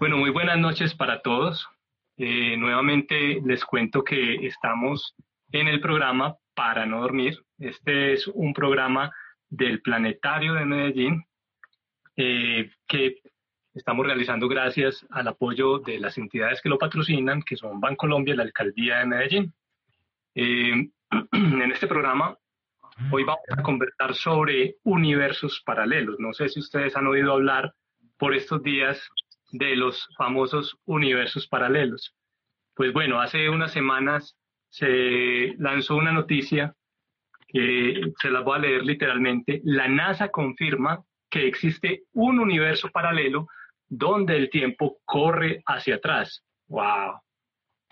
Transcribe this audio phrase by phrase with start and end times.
[0.00, 1.68] Bueno, muy buenas noches para todos.
[2.16, 5.14] Eh, nuevamente les cuento que estamos
[5.52, 7.38] en el programa Para no dormir.
[7.58, 9.12] Este es un programa
[9.50, 11.22] del Planetario de Medellín
[12.16, 13.16] eh, que
[13.74, 18.36] estamos realizando gracias al apoyo de las entidades que lo patrocinan, que son Bancolombia y
[18.38, 19.54] la Alcaldía de Medellín.
[20.34, 20.88] Eh,
[21.32, 22.38] en este programa
[23.10, 26.18] hoy vamos a conversar sobre universos paralelos.
[26.18, 27.74] No sé si ustedes han oído hablar
[28.16, 29.10] por estos días
[29.52, 32.14] de los famosos universos paralelos.
[32.74, 34.36] Pues bueno, hace unas semanas
[34.68, 36.74] se lanzó una noticia
[37.48, 39.60] que se las voy a leer literalmente.
[39.64, 43.46] La NASA confirma que existe un universo paralelo
[43.88, 46.44] donde el tiempo corre hacia atrás.
[46.68, 47.20] ¡Wow!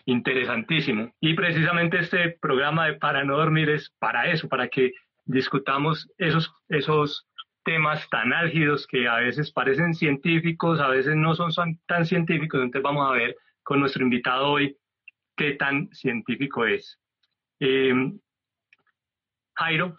[0.07, 1.13] Interesantísimo.
[1.21, 4.93] Y precisamente este programa de Para no dormir es para eso, para que
[5.25, 7.27] discutamos esos, esos
[7.65, 12.61] temas tan álgidos que a veces parecen científicos, a veces no son, tan científicos.
[12.61, 14.77] Entonces vamos a ver con nuestro invitado hoy
[15.37, 16.99] qué tan científico es.
[17.61, 18.13] Eh,
[19.55, 19.99] Jairo,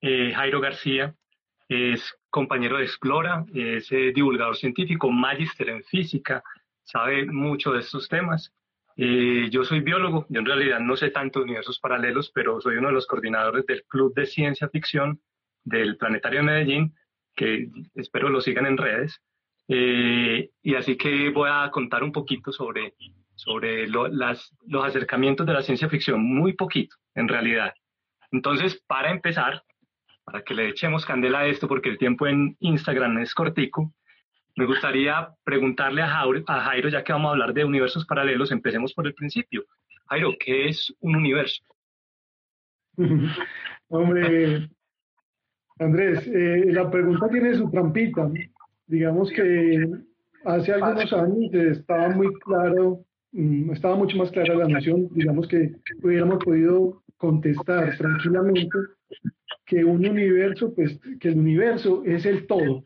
[0.00, 1.14] eh, Jairo García,
[1.68, 6.42] es compañero de Explora, es eh, divulgador científico, magíster en física,
[6.82, 8.52] sabe mucho de estos temas.
[8.96, 12.94] yo soy biólogo, yo en realidad no sé tanto universos paralelos, pero soy uno de
[12.94, 15.20] los coordinadores del Club de Ciencia Ficción
[15.64, 16.94] del Planetario de Medellín,
[17.34, 19.20] que espero lo sigan en redes.
[19.66, 22.94] y así que voy a contar un poquito sobre,
[23.34, 27.72] sobre los acercamientos de la ciencia ficción, muy poquito en realidad.
[28.30, 29.62] Entonces, para empezar,
[30.24, 33.92] para que le echemos candela a esto, porque el tiempo en Instagram es cortico,
[34.56, 39.06] me gustaría preguntarle a Jairo, ya que vamos a hablar de universos paralelos, empecemos por
[39.06, 39.64] el principio.
[40.08, 41.64] Jairo, ¿qué es un universo?
[43.88, 44.68] Hombre,
[45.78, 48.30] Andrés, eh, la pregunta tiene su trampita.
[48.86, 49.88] Digamos que
[50.44, 53.00] hace algunos años estaba muy claro,
[53.32, 58.78] mm, estaba mucho más clara la noción, digamos que hubiéramos podido contestar tranquilamente
[59.66, 62.84] que un universo, pues que el universo es el todo,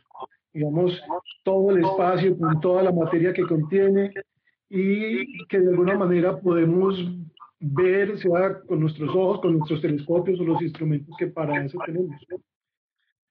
[0.53, 1.01] digamos,
[1.45, 4.13] todo el espacio con toda la materia que contiene
[4.71, 6.97] y que de alguna manera podemos
[7.61, 12.17] ver, sea con nuestros ojos, con nuestros telescopios o los instrumentos que para eso tenemos.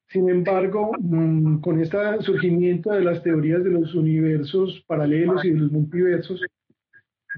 [0.09, 5.59] Sin embargo, mm, con este surgimiento de las teorías de los universos paralelos y de
[5.59, 6.41] los multiversos,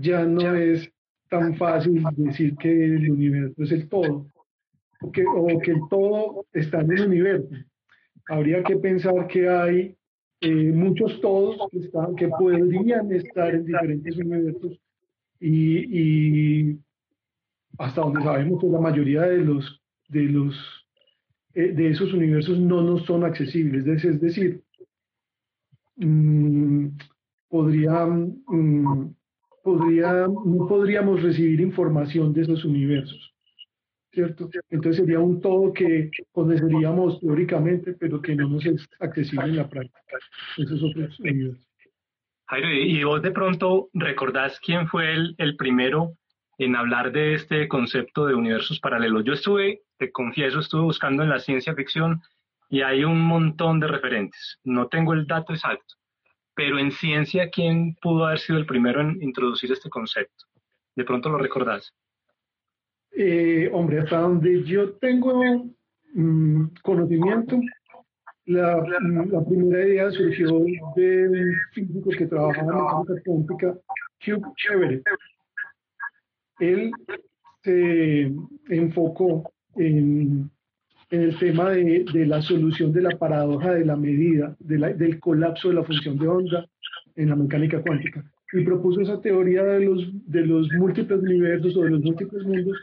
[0.02, 0.92] ya no es
[1.30, 4.28] tan fácil decir que el universo es el todo
[5.02, 7.50] o que, o que todo está en el universo.
[8.28, 9.96] Habría que pensar que hay
[10.42, 14.80] eh, muchos todos que, están, que podrían estar en diferentes universos
[15.40, 16.80] y, y
[17.78, 20.79] hasta donde sabemos que pues, la mayoría de los, de los
[21.54, 23.86] eh, de esos universos no nos son accesibles.
[23.86, 24.62] Es decir,
[25.96, 26.88] mmm,
[27.48, 29.14] podría, mm,
[29.64, 33.34] podría, no podríamos recibir información de esos universos.
[34.12, 34.50] ¿cierto?
[34.70, 39.70] Entonces sería un todo que conoceríamos teóricamente, pero que no nos es accesible en la
[39.70, 40.18] práctica.
[40.58, 41.66] Esos otros universos.
[42.48, 46.18] Jairo, y vos de pronto recordás quién fue el, el primero
[46.60, 49.24] en hablar de este concepto de universos paralelos.
[49.24, 52.22] Yo estuve, te confieso, estuve buscando en la ciencia ficción
[52.70, 54.60] y hay un montón de referentes.
[54.66, 55.96] No tengo el dato exacto,
[56.54, 60.46] pero en ciencia, ¿quién pudo haber sido el primero en introducir este concepto?
[60.96, 61.94] De pronto lo recordás.
[63.12, 65.42] Eh, hombre, hasta donde yo tengo
[66.14, 67.58] mm, conocimiento,
[68.46, 70.60] la, la, primera idea surgió
[70.96, 73.78] de un físico que trabajaba en mecánica cuántica,
[74.28, 75.04] Hugh Everett.
[76.60, 76.92] Él
[77.64, 78.32] se
[78.70, 80.50] enfocó en,
[81.10, 84.94] en el tema de, de, la solución de la paradoja de la medida, de la,
[84.94, 86.66] del colapso de la función de onda
[87.16, 88.24] en la mecánica cuántica.
[88.54, 92.78] Y propuso esa teoría de los, de los múltiples universos o de los múltiples mundos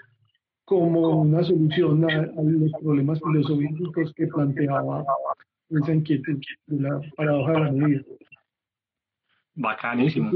[0.64, 5.04] como una solución a, los problemas filosóficos que planteaba
[5.70, 8.02] esa inquietud de la paradoja de la medida.
[9.54, 10.30] Bacanísimo.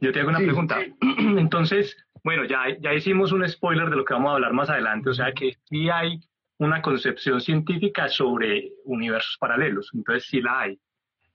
[0.00, 0.78] Yo te hago una pregunta.
[1.00, 5.10] Entonces, bueno, ya, ya hicimos un spoiler de lo que vamos a hablar más adelante,
[5.10, 6.20] o sea que sí hay
[6.58, 10.78] una concepción científica sobre universos paralelos, entonces sí la hay.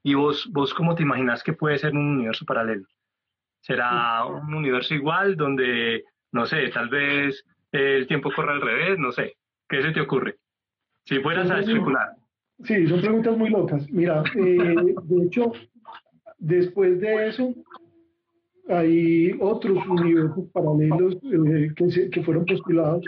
[0.03, 2.85] ¿Y vos, vos cómo te imaginas que puede ser un universo paralelo?
[3.61, 8.97] ¿Será un universo igual donde, no sé, tal vez el tiempo corre al revés?
[8.97, 9.37] No sé.
[9.69, 10.37] ¿Qué se te ocurre?
[11.05, 12.09] Si fueras a especular.
[12.63, 13.89] Sí, son preguntas muy locas.
[13.91, 15.53] Mira, eh, de hecho,
[16.37, 17.53] después de eso,
[18.71, 23.03] hay otros universos paralelos eh, que, que fueron postulados.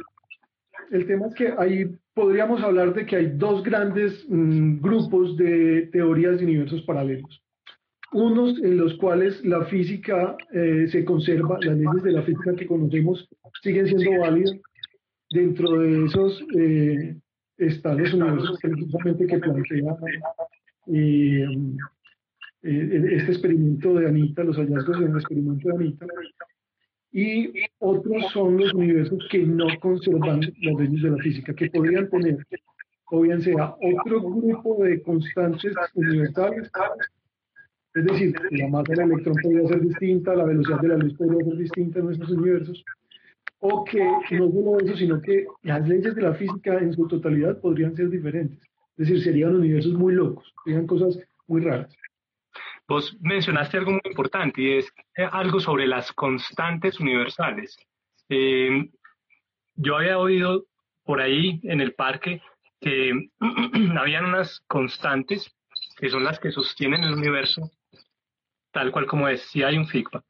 [0.91, 5.89] El tema es que ahí podríamos hablar de que hay dos grandes mm, grupos de
[5.91, 7.41] teorías de universos paralelos.
[8.11, 12.67] Unos en los cuales la física eh, se conserva, las leyes de la física que
[12.67, 13.27] conocemos
[13.63, 14.55] siguen siendo válidas.
[15.31, 17.15] Dentro de esos eh,
[17.57, 19.97] están los universos precisamente que plantea
[20.93, 21.45] eh,
[22.63, 26.05] este experimento de Anita, los hallazgos del experimento de Anita,
[27.11, 32.09] y otros son los universos que no conservan las leyes de la física, que podrían
[32.09, 32.37] tener,
[33.11, 36.71] o bien sea otro grupo de constantes universales,
[37.93, 41.45] es decir, la masa del electrón podría ser distinta, la velocidad de la luz podría
[41.45, 42.83] ser distinta en nuestros universos,
[43.59, 47.59] o que no solo eso, sino que las leyes de la física en su totalidad
[47.61, 48.59] podrían ser diferentes.
[48.97, 51.95] Es decir, serían universos muy locos, serían cosas muy raras.
[52.87, 57.77] Vos mencionaste algo muy importante y es eh, algo sobre las constantes universales.
[58.29, 58.89] Eh,
[59.75, 60.65] yo había oído
[61.03, 62.41] por ahí en el parque
[62.79, 63.29] que
[63.99, 65.49] habían unas constantes
[65.97, 67.71] que son las que sostienen el universo
[68.73, 70.25] tal cual como es, si hay un feedback.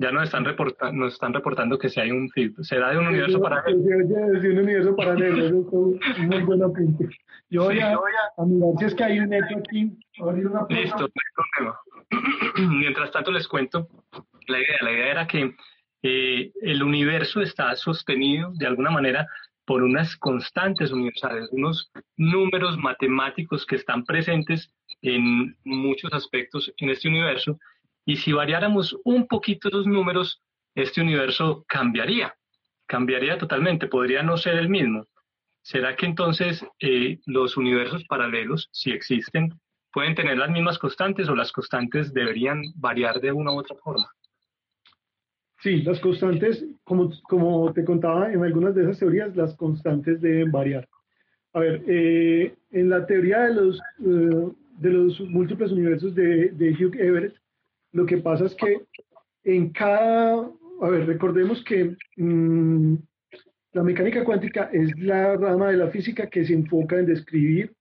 [0.00, 2.30] Ya nos están, reportando, nos están reportando que si hay un.
[2.62, 3.82] ¿Será de un universo paralelo?
[3.82, 7.08] de un universo paralelo, eso es muy buen apunte.
[7.50, 7.96] Yo voy, a,
[8.44, 9.90] mirar si es que hay un eco aquí.
[10.68, 11.78] Listo, no hay problema.
[12.78, 13.88] Mientras tanto les cuento
[14.46, 14.76] la idea.
[14.82, 15.56] La idea era que
[16.02, 19.26] eh, el universo está sostenido de alguna manera
[19.64, 24.72] por unas constantes universales, unos números matemáticos que están presentes
[25.02, 27.58] en muchos aspectos en este universo.
[28.08, 30.40] Y si variáramos un poquito esos números,
[30.74, 32.34] este universo cambiaría,
[32.86, 35.04] cambiaría totalmente, podría no ser el mismo.
[35.60, 39.52] ¿Será que entonces eh, los universos paralelos, si existen,
[39.92, 44.10] pueden tener las mismas constantes o las constantes deberían variar de una u otra forma?
[45.60, 50.50] Sí, las constantes, como, como te contaba en algunas de esas teorías, las constantes deben
[50.50, 50.88] variar.
[51.52, 56.70] A ver, eh, en la teoría de los, eh, de los múltiples universos de, de,
[56.70, 57.36] Hugh Everett,
[57.92, 58.82] lo que pasa es que
[59.44, 60.50] en cada,
[60.82, 62.94] a ver, recordemos que mm,
[63.72, 67.72] la mecánica cuántica es la rama de la física que se enfoca en describir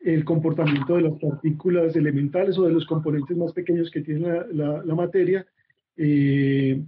[0.00, 4.94] el comportamiento de las partículas elementales o de los componentes más pequeños que tiene la,
[4.94, 5.46] materia,
[5.96, 6.82] eh,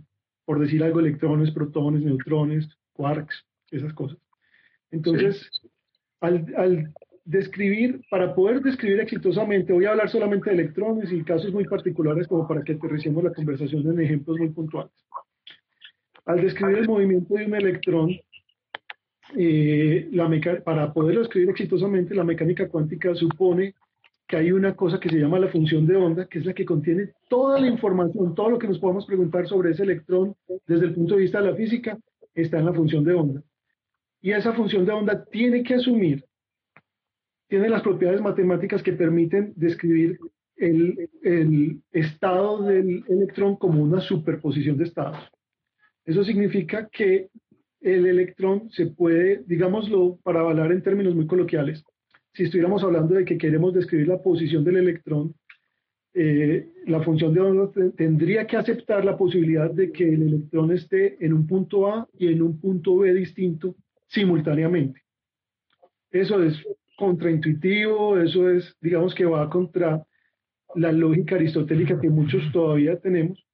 [0.44, 4.18] por decir algo, electrones, protones, neutrones, quarks, esas cosas.
[4.90, 5.50] Entonces,
[6.20, 6.92] al,
[7.28, 12.26] describir, para poder describir exitosamente, voy a hablar solamente de electrones y casos muy particulares
[12.26, 14.92] como para que aterricemos la conversación en ejemplos muy puntuales.
[16.24, 18.16] Al describir el movimiento de un electrón,
[19.36, 20.10] eh,
[20.64, 23.74] para poderlo escribir exitosamente, la mecánica cuántica supone
[24.26, 26.64] que hay una cosa que se llama la función de onda, que es la que
[26.64, 30.34] contiene toda la información, todo lo que nos podemos preguntar sobre ese electrón
[30.66, 31.98] desde el punto de vista de la física,
[32.34, 33.42] está en la función de onda.
[34.22, 36.24] Y esa función de onda tiene que asumir,
[37.48, 40.18] tiene las propiedades matemáticas que permiten describir
[40.56, 45.18] el, el estado del electrón como una superposición de estados.
[46.04, 47.28] Eso significa que
[47.80, 51.84] el electrón se puede, digámoslo para hablar en términos muy coloquiales,
[52.32, 55.34] si estuviéramos hablando de que queremos describir la posición del electrón,
[56.14, 61.24] eh, la función de onda tendría que aceptar la posibilidad de que el electrón esté
[61.24, 63.76] en un punto A y en un punto B distinto
[64.06, 65.02] simultáneamente.
[66.10, 66.64] Eso es
[66.98, 70.04] contraintuitivo, eso es, digamos que va contra
[70.74, 73.46] la lógica aristotélica que muchos todavía tenemos,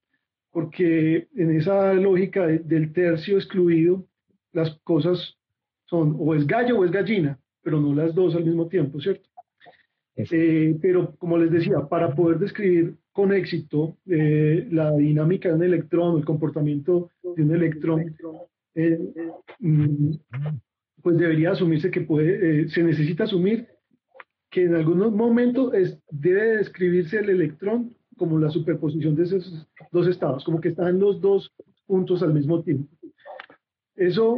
[0.51, 4.07] porque en esa lógica del tercio excluido,
[4.53, 5.37] las cosas
[5.85, 9.29] son o es gallo o es gallina, pero no las dos al mismo tiempo, ¿cierto?
[10.17, 15.65] Eh, pero como les decía, para poder describir con éxito eh, la dinámica de un
[15.65, 18.17] electrón, el comportamiento de un electrón,
[18.75, 18.99] eh,
[19.59, 20.15] mm,
[21.05, 23.69] pues debería asumirse que puede, se necesita asumir
[24.51, 30.09] que en algunos momentos es, debe describirse el electrón como la superposición de esos dos
[30.09, 31.53] estados, como que están los dos
[31.87, 32.89] puntos al mismo tiempo.
[33.95, 34.37] Eso,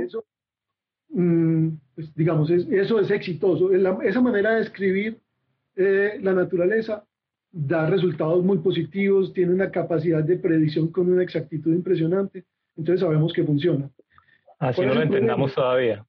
[1.10, 3.70] mm, pues, digamos, eso es exitoso.
[4.02, 5.20] esa manera de escribir
[5.76, 7.04] eh, la naturaleza
[7.52, 12.44] da resultados muy positivos, tiene una capacidad de predicción con una exactitud impresionante,
[12.76, 13.88] entonces sabemos que funciona.
[14.58, 16.04] Así no lo entendamos todavía.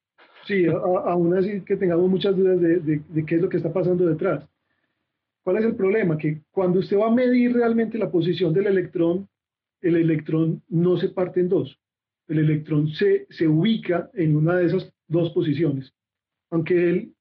[0.48, 4.06] Sí, aún así que tengamos muchas dudas de, de, qué es lo que está pasando
[4.06, 4.48] detrás.
[5.44, 6.16] ¿Cuál es el problema?
[6.16, 9.28] Que cuando usted va a medir realmente la posición del electrón,
[9.82, 11.78] el electrón no se parte en dos.
[12.28, 15.92] El electrón se, se ubica en una de esas dos posiciones.
[16.48, 17.12] Aunque él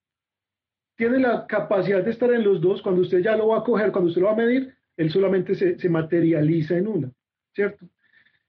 [0.96, 3.92] tiene la capacidad de estar en los dos, cuando usted ya lo va a coger,
[3.92, 7.12] cuando usted lo va a medir, él solamente se, se materializa en una,
[7.54, 7.90] ¿cierto?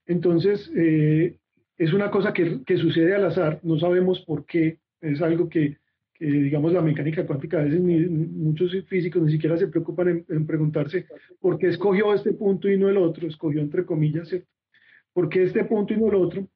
[0.05, 1.37] Entonces, eh,
[1.79, 5.77] es una cosa que, que, sucede al azar, no sabemos por qué, es algo que,
[6.19, 11.07] digamos, la mecánica cuántica, a veces muchos físicos ni siquiera se preocupan en, preguntarse
[11.39, 14.49] por qué escogió este punto y no el otro, escogió entre comillas, ¿cierto?
[15.13, 16.47] ¿Por qué este punto y no el otro?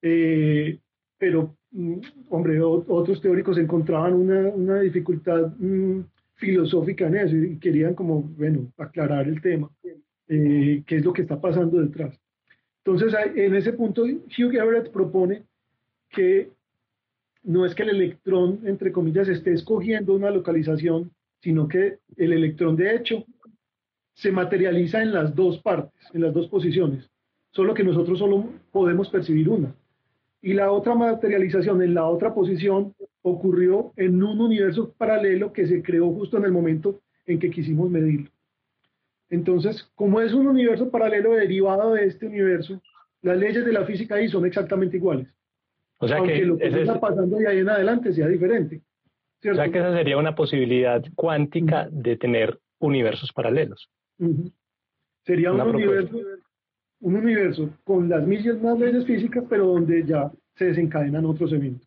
[0.00, 0.78] Eh,
[1.18, 1.98] pero, mm,
[2.30, 6.00] hombre, otros teóricos encontraban una, una dificultad mm,
[6.34, 9.70] filosófica en eso y querían como, bueno, aclarar el tema,
[10.28, 12.18] eh, qué es lo que está pasando detrás.
[12.86, 15.42] Entonces, en ese punto, Hugh Everett propone
[16.08, 16.52] que
[17.42, 22.76] no es que el electrón, entre comillas, esté escogiendo una localización, sino que el electrón,
[22.76, 23.24] de hecho,
[24.14, 27.10] se materializa en las dos partes, en las dos posiciones,
[27.50, 29.74] solo que nosotros solo podemos percibir una.
[30.40, 35.82] Y la otra materialización en la otra posición ocurrió en un universo paralelo que se
[35.82, 38.30] creó justo en el momento en que quisimos medirlo.
[39.30, 42.80] Entonces, como es un universo paralelo derivado de este universo,
[43.22, 45.28] las leyes de la física ahí son exactamente iguales.
[45.98, 48.82] O sea Aunque que lo que está pasando de ahí en adelante sea diferente.
[49.50, 53.88] O sea que esa sería una posibilidad cuántica de tener universos paralelos.
[55.24, 56.18] Sería un universo,
[57.00, 61.86] un universo con las mismas leyes físicas, pero donde ya se desencadenan otros eventos.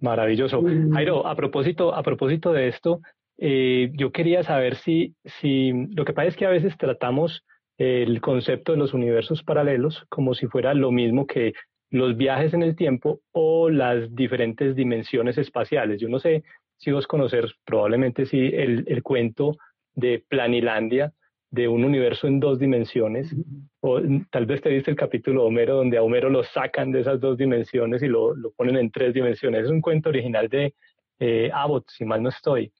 [0.00, 0.62] Maravilloso.
[0.92, 3.00] Jairo, a propósito, a propósito de esto,
[3.38, 7.44] eh, yo quería saber si, si lo que pasa es que a veces tratamos
[7.76, 11.54] el concepto de los universos paralelos como si fuera lo mismo que
[11.90, 16.00] los viajes en el tiempo o las diferentes dimensiones espaciales.
[16.00, 16.44] Yo no sé
[16.76, 19.56] si vos conocer, probablemente sí, el, el cuento
[19.94, 21.12] de Planilandia,
[21.50, 23.32] de un universo en dos dimensiones,
[23.78, 24.00] o
[24.30, 27.20] tal vez te viste el capítulo de Homero donde a Homero lo sacan de esas
[27.20, 29.64] dos dimensiones y lo, lo ponen en tres dimensiones.
[29.64, 30.74] Es un cuento original de
[31.20, 32.72] eh, Abbott, si mal no estoy.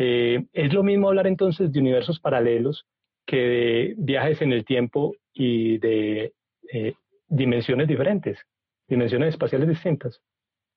[0.00, 2.86] Eh, es lo mismo hablar entonces de universos paralelos
[3.26, 6.32] que de viajes en el tiempo y de
[6.72, 6.94] eh,
[7.28, 8.38] dimensiones diferentes,
[8.86, 10.22] dimensiones espaciales distintas.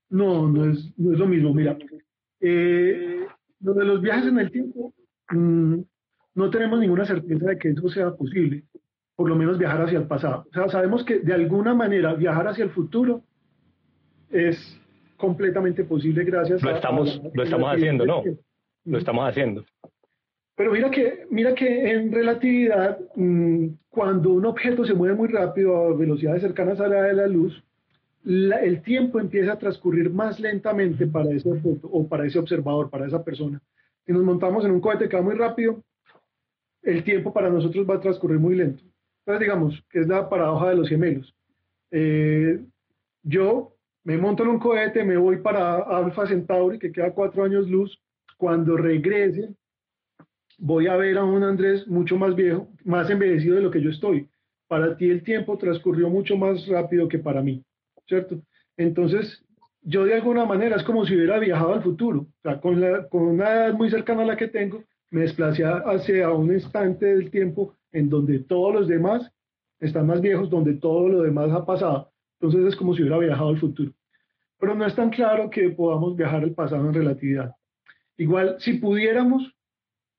[0.10, 1.54] No, no es, no es lo mismo.
[1.54, 1.78] Mira,
[2.40, 4.92] lo de los viajes en el tiempo,
[5.30, 5.80] mm,
[6.34, 8.64] no tenemos ninguna certeza de que eso sea posible,
[9.16, 10.48] por lo menos viajar hacia el pasado.
[10.50, 13.24] O sea, sabemos que de alguna manera viajar hacia el futuro
[14.32, 14.80] es
[15.16, 18.24] completamente posible gracias lo estamos, Lo estamos haciendo, ¿no?
[18.86, 19.66] Lo estamos haciendo.
[20.56, 25.76] Pero mira que, mira que en relatividad, mm, cuando un objeto se mueve muy rápido
[25.76, 27.64] a velocidades cercanas a la de la luz,
[28.24, 33.08] el tiempo empieza a transcurrir más lentamente para ese objeto o para ese observador, para
[33.08, 33.60] esa persona.
[34.06, 35.82] Si nos montamos en un cohete que va muy rápido,
[36.84, 38.84] el tiempo para nosotros va a transcurrir muy lento.
[39.20, 41.34] Entonces, digamos, que es la paradoja de los gemelos.
[41.92, 42.60] Eh,
[43.24, 47.70] yo me monto en un cohete, me voy para Alpha Centauri, que queda cuatro años
[47.70, 48.00] luz.
[48.42, 49.54] Cuando regrese,
[50.58, 53.92] voy a ver a un Andrés mucho más viejo, más envejecido de lo que yo
[53.92, 54.28] estoy.
[54.68, 57.64] Para ti el tiempo transcurrió mucho más rápido que para mí,
[58.08, 58.42] ¿cierto?
[58.78, 59.46] Entonces,
[59.84, 62.22] yo de alguna manera es como si hubiera viajado al futuro.
[62.22, 65.64] O sea, con, la, con una edad muy cercana a la que tengo, me desplacé
[65.64, 69.32] hacia un instante del tiempo en donde todos los demás
[69.80, 72.12] están más viejos, donde todo lo demás ha pasado.
[72.40, 73.92] Entonces es como si hubiera viajado al futuro.
[74.60, 77.54] Pero no es tan claro que podamos viajar al pasado en relatividad.
[78.22, 79.52] Igual, si pudiéramos,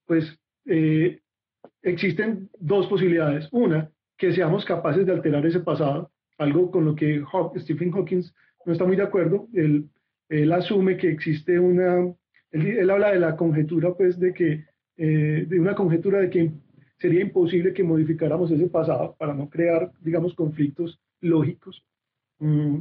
[0.05, 1.21] pues eh,
[1.81, 3.47] existen dos posibilidades.
[3.53, 7.23] Una, que seamos capaces de alterar ese pasado, algo con lo que
[7.59, 8.23] Stephen Hawking
[8.65, 9.47] no está muy de acuerdo.
[9.53, 9.89] Él,
[10.27, 12.13] él asume que existe una,
[12.51, 14.65] él, él, habla de la conjetura, pues, de que
[14.97, 16.51] eh, de una conjetura de que
[16.99, 21.81] sería imposible que modificáramos ese pasado para no crear, digamos, conflictos lógicos.
[22.39, 22.79] Mm,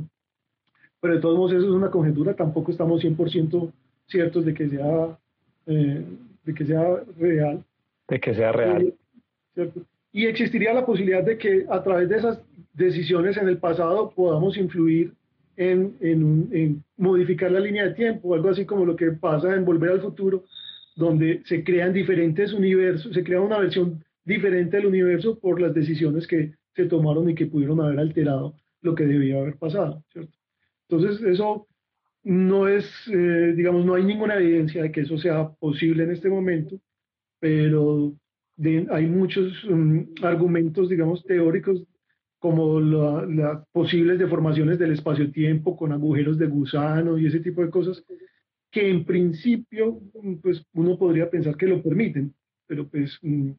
[1.00, 3.72] pero de todos modos, eso es una conjetura, tampoco estamos 100%
[4.06, 5.18] ciertos de que sea,
[5.66, 6.04] eh,
[6.44, 7.64] de que sea real.
[8.08, 8.94] De que sea real.
[9.56, 9.70] Eh,
[10.12, 12.40] y existiría la posibilidad de que a través de esas
[12.74, 15.12] decisiones en el pasado podamos influir
[15.56, 19.64] en, en, en modificar la línea de tiempo, algo así como lo que pasa en
[19.64, 20.44] Volver al Futuro,
[20.96, 26.26] donde se crean diferentes universos, se crea una versión diferente del universo por las decisiones
[26.26, 30.36] que se tomaron y que pudieron haber alterado lo que debía haber pasado, ¿cierto?
[30.88, 31.66] Entonces, eso
[32.24, 36.28] no es, eh, digamos, no hay ninguna evidencia de que eso sea posible en este
[36.28, 36.80] momento,
[37.40, 38.14] pero
[38.90, 41.82] hay muchos um, argumentos, digamos, teóricos
[42.38, 48.04] como las posibles deformaciones del espacio-tiempo con agujeros de gusano y ese tipo de cosas,
[48.70, 50.00] que en principio
[50.42, 52.34] pues, uno podría pensar que lo permiten,
[52.66, 53.50] pero pues mm,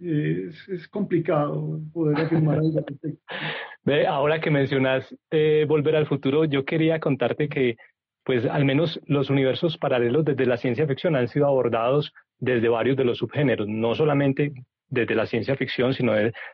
[0.00, 3.18] es, complicado poder afirmar algo Ve,
[4.08, 7.76] ahora que mencionas eh, Volver al Futuro, yo quería contarte que
[8.24, 12.96] pues al menos los universos paralelos desde la ciencia ficción han sido abordados desde varios
[12.96, 14.52] de los subgéneros, no solamente
[14.88, 16.12] desde la ciencia ficción, sino,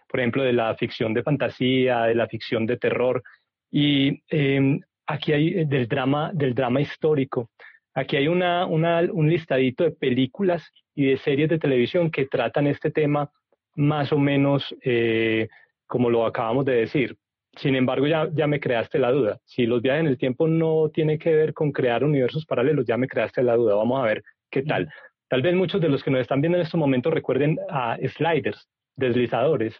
[0.09, 3.23] por ejemplo, de la ficción de fantasía, de la ficción de terror.
[3.71, 7.49] Y em, aquí hay eh, del drama, del drama histórico.
[7.95, 12.91] Aquí hay una, un listadito de películas y de series de televisión que tratan este
[12.91, 13.31] tema
[13.75, 15.49] más o menos eh,
[15.87, 17.17] como lo acabamos de decir.
[17.56, 19.38] Sin embargo, ya, ya me creaste la duda.
[19.44, 22.97] Si los viajes en el tiempo no tienen que ver con crear universos paralelos, ya
[22.97, 23.75] me creaste la duda.
[23.75, 24.88] Vamos a ver qué tal.
[25.28, 28.68] Tal vez muchos de los que nos están viendo en estos momentos recuerden a sliders,
[28.97, 29.75] deslizadores,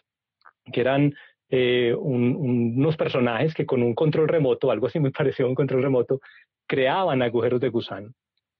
[0.71, 1.13] que eran
[1.49, 5.83] eh, unos personajes que con un control remoto, algo así muy parecido a un control
[5.83, 6.19] remoto,
[6.67, 8.11] creaban agujeros de gusano.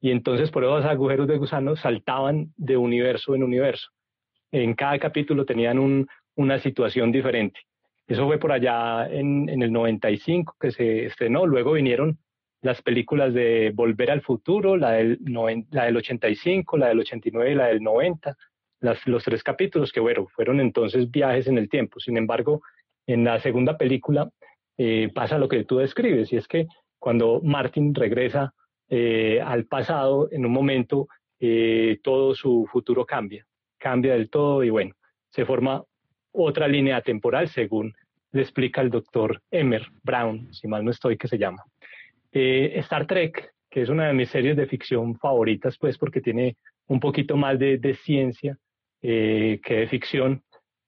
[0.01, 3.89] Y entonces por esos agujeros de gusano saltaban de universo en universo.
[4.51, 7.62] En cada capítulo tenían una situación diferente.
[8.13, 11.48] Eso fue por allá en, en, el 95 que se estrenó.
[11.48, 12.20] Luego vinieron
[12.62, 15.17] las películas de Volver al Futuro, la del,
[15.72, 18.38] la del 85, la del 89 y la del 90,
[18.82, 22.00] las, los tres capítulos que bueno, fueron entonces viajes en el tiempo.
[22.00, 22.62] Sin embargo,
[23.08, 24.29] en la segunda película
[24.77, 26.67] eh, pasa lo que tú describes, y es que
[27.00, 28.53] cuando Martin regresa
[28.89, 31.08] eh, al pasado, en un momento
[31.39, 33.43] eh, todo su futuro cambia,
[33.79, 34.93] cambia del todo y bueno,
[35.29, 35.84] se forma
[36.32, 37.96] otra línea temporal según
[38.34, 41.63] le explica el doctor Emmer Brown, si mal no estoy, que se llama.
[42.32, 46.58] Eh, Star Trek, que es una de mis series de ficción favoritas, pues porque tiene
[46.88, 48.58] un poquito más de, ciencia
[49.02, 50.44] eh, que de ficción,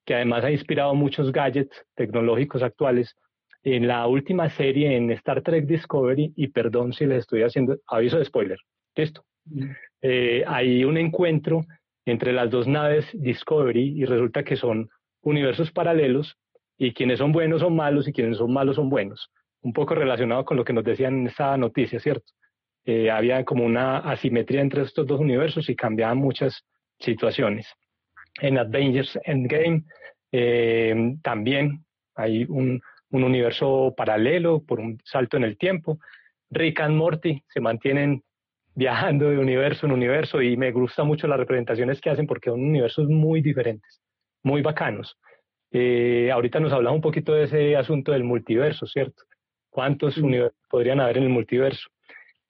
[0.05, 3.15] que además ha inspirado muchos gadgets tecnológicos actuales.
[3.63, 8.17] En la última serie, en Star Trek Discovery, y perdón si les estoy haciendo aviso
[8.17, 8.59] de spoiler,
[8.95, 9.23] esto,
[10.01, 11.61] eh, hay un encuentro
[12.05, 14.89] entre las dos naves Discovery y resulta que son
[15.21, 16.37] universos paralelos
[16.77, 19.31] y quienes son buenos son malos y quienes son malos son buenos
[19.65, 22.31] un poco relacionado con lo que nos decían en esta noticia, ¿cierto?
[22.85, 26.63] Eh, había como una asimetría entre estos dos universos y cambiaban muchas
[26.99, 27.67] situaciones.
[28.39, 29.83] En Avengers Endgame
[30.31, 31.83] eh, también
[32.13, 35.97] hay un, un, universo paralelo por un salto en el tiempo.
[36.51, 38.21] Rick and Morty se mantienen
[38.75, 42.61] viajando de universo en universo y me gusta mucho las representaciones que hacen porque son
[42.61, 43.99] universos muy diferentes,
[44.43, 45.17] muy bacanos.
[45.77, 49.23] Eh, ahorita nos hablamos un poquito de ese asunto del multiverso, ¿cierto?
[49.69, 51.89] ¿Cuántos universos podrían haber en el multiverso?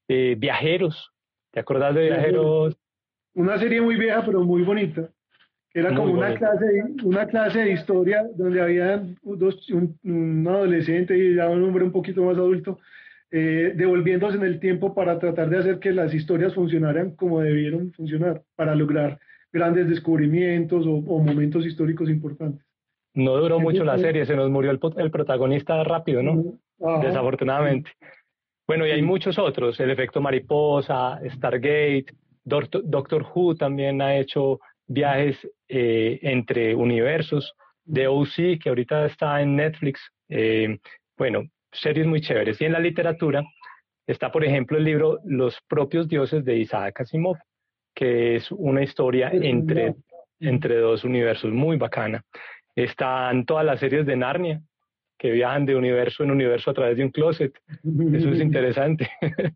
[0.07, 1.11] Eh, viajeros,
[1.49, 2.77] ¿te acordás de Viajeros?
[3.33, 5.09] Una serie muy vieja, pero muy bonita.
[5.73, 11.33] Era como una clase, de, una clase de historia donde había dos, un, adolescente y
[11.35, 12.77] ya un hombre un poquito más adulto
[13.31, 17.91] eh, devolviéndose en el tiempo para tratar de hacer que las historias funcionaran como debieron
[17.91, 19.19] funcionar, para lograr
[19.51, 22.63] grandes descubrimientos o, momentos históricos importantes.
[23.15, 26.59] No duró mucho la serie, se nos murió el, el protagonista rápido, ¿no?
[27.01, 27.91] desafortunadamente.
[28.67, 32.07] Bueno, y hay muchos otros, el efecto mariposa, Stargate,
[32.43, 37.53] Doctor, Who también ha hecho viajes eh, entre universos,
[37.85, 40.79] de OC, que ahorita está en Netflix, eh,
[41.17, 42.59] bueno, series muy chéveres.
[42.59, 43.43] Y en la literatura
[44.07, 47.37] está, por ejemplo, el libro Los propios dioses de Isaac Asimov,
[47.93, 49.95] que es una historia entre,
[50.39, 52.23] entre dos universos muy bacana.
[52.75, 54.61] Están todas las series de Narnia,
[55.17, 57.53] que viajan de universo en universo a través de un closet.
[58.13, 59.09] Eso es interesante.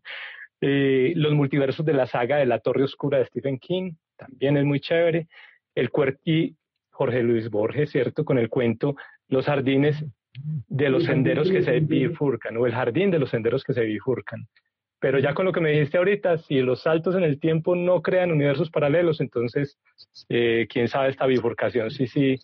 [0.60, 4.80] Los multiversos de la saga de la Torre Oscura de Stephen King, también es muy
[4.80, 5.28] chévere.
[5.74, 5.90] El
[6.24, 6.56] y
[6.90, 8.24] Jorge Luis Borges, ¿cierto?
[8.24, 8.96] Con el cuento
[9.28, 10.04] Los jardines
[10.68, 14.46] de los senderos que se bifurcan, o el jardín de los senderos que se bifurcan.
[15.00, 18.02] Pero ya con lo que me dijiste ahorita, si los saltos en el tiempo no
[18.02, 19.78] crean universos paralelos, entonces,
[20.28, 22.38] eh, quién sabe esta bifurcación, sí, sí,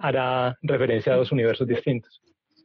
[0.00, 2.20] hará referencia a dos universos distintos.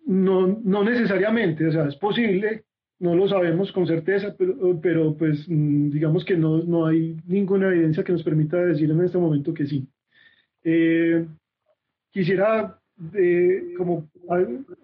[0.06, 2.64] No, no necesariamente, o sea, es posible,
[3.00, 7.68] no lo sabemos con certeza, pero, pero pues mm, digamos que no, no hay ninguna
[7.68, 9.88] evidencia que nos permita decir en este momento que sí.
[10.64, 11.26] Eh,
[12.12, 12.80] quisiera
[13.14, 14.10] eh, como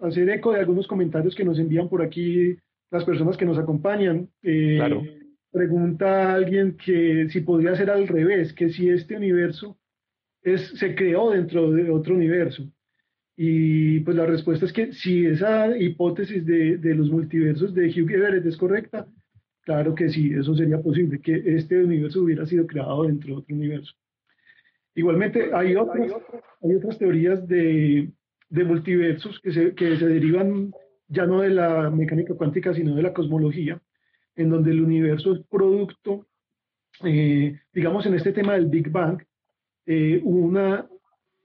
[0.00, 2.56] hacer eco de algunos comentarios que nos envían por aquí
[2.90, 4.28] las personas que nos acompañan.
[4.42, 4.78] Eh,
[5.50, 9.78] pregunta alguien que si podría ser al revés, que si este universo
[10.42, 12.64] es, se creó dentro de otro universo.
[13.36, 18.10] Y pues la respuesta es que si esa hipótesis de, de, los multiversos de Hugh
[18.10, 19.06] Everett es correcta,
[19.62, 23.54] claro que sí, eso sería posible, que este universo hubiera sido creado dentro de otro
[23.56, 23.94] universo.
[24.94, 26.12] Igualmente, hay otras,
[26.62, 28.10] hay otras teorías de,
[28.50, 30.72] de multiversos que se, que se derivan
[31.08, 33.80] ya no de la mecánica cuántica, sino de la cosmología,
[34.36, 36.26] en donde el universo es producto,
[37.04, 39.22] eh, digamos, en este tema del Big Bang,
[39.86, 40.86] eh, una,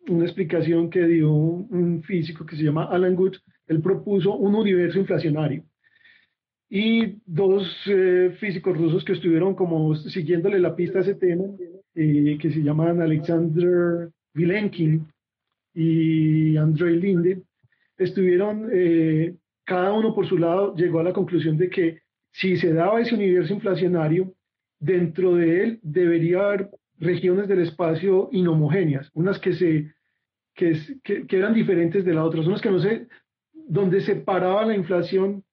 [0.07, 3.35] una explicación que dio un físico que se llama Alan Good,
[3.67, 5.63] él propuso un universo inflacionario.
[6.69, 11.45] Y dos eh, físicos rusos que estuvieron como siguiéndole la pista a ese tema,
[11.93, 15.07] que se llaman Alexander Vilenkin
[15.73, 17.41] y Andrei Linde,
[17.97, 18.69] estuvieron
[19.67, 21.99] cada uno por su lado llegó a la conclusión de que
[22.31, 24.33] si se daba ese universo inflacionario,
[24.79, 29.93] dentro de él debería haber regiones del espacio inhomogéneas, unas que, se,
[30.53, 33.07] que, eran diferentes de las otras, unas que no sé,
[33.53, 35.43] donde se paraba la inflación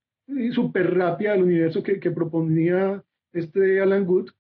[0.52, 3.02] súper rápida del universo que, proponía
[3.32, 4.30] este Alan Good,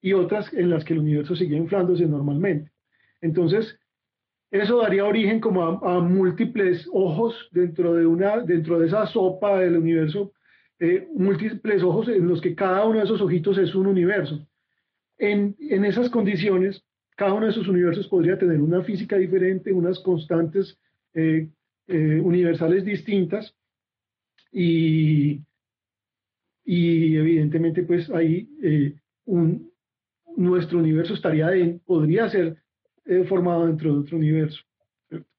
[0.00, 2.70] y otras en las que el universo seguía inflándose normalmente.
[3.20, 3.78] Entonces,
[4.50, 9.76] eso daría origen como a, múltiples ojos dentro de, una, dentro de esa sopa del
[9.76, 10.32] universo,
[10.78, 14.46] eh, múltiples ojos en los que cada uno de esos ojitos es un universo.
[15.18, 16.82] En, esas condiciones,
[17.16, 20.78] cada uno de esos universos podría tener una física diferente, unas constantes
[21.14, 21.48] eh,
[21.88, 23.54] eh, universales distintas
[24.52, 25.40] y,
[26.64, 28.48] evidentemente pues ahí
[29.24, 29.70] un,
[30.36, 32.56] nuestro universo estaría en, podría ser
[33.28, 34.60] formado dentro de otro universo.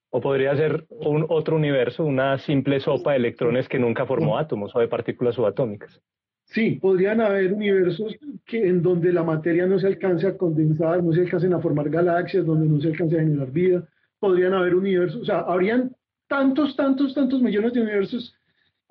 [0.09, 4.79] O podría ser otro universo, una simple sopa de electrones que nunca formó átomos o
[4.79, 6.01] de partículas subatómicas.
[6.47, 11.11] Sí, podrían haber universos que, en donde la materia no se alcance a condensar, no
[11.11, 13.87] se alcancen a formar galaxias, donde no se alcance a generar vida.
[14.17, 15.91] Podrían haber universos, o sea, habrían
[16.27, 18.33] tantos, tantos, tantos millones de universos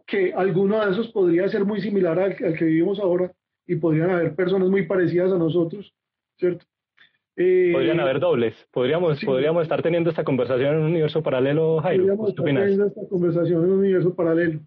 [0.06, 3.32] que alguno de esos podría ser muy similar al que vivimos ahora
[3.66, 5.92] y podrían haber personas muy parecidas a nosotros,
[6.38, 6.64] ¿cierto?
[7.36, 8.54] Podrían haber dobles.
[8.70, 12.04] Podríamos, podríamos estar teniendo esta conversación en un universo paralelo, Jairo.
[12.04, 14.60] Podríamos estar teniendo esta conversación en un universo paralelo.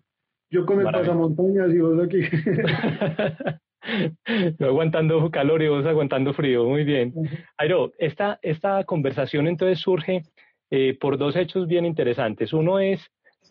[0.49, 2.21] Yo con el pasamontañas y vos aquí.
[4.59, 6.65] Yo aguantando calor y vos aguantando frío.
[6.65, 7.13] Muy bien.
[7.57, 10.23] Jairo, esta, esta conversación entonces surge
[10.69, 12.53] eh, por dos hechos bien interesantes.
[12.53, 13.01] Uno es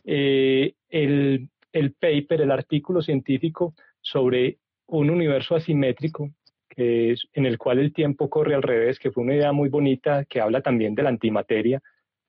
[0.04, 6.30] eh, el, el paper, el artículo científico sobre un universo asimétrico
[6.78, 10.40] en el cual el tiempo corre al revés, que fue una idea muy bonita que
[10.40, 11.80] habla también de la antimateria,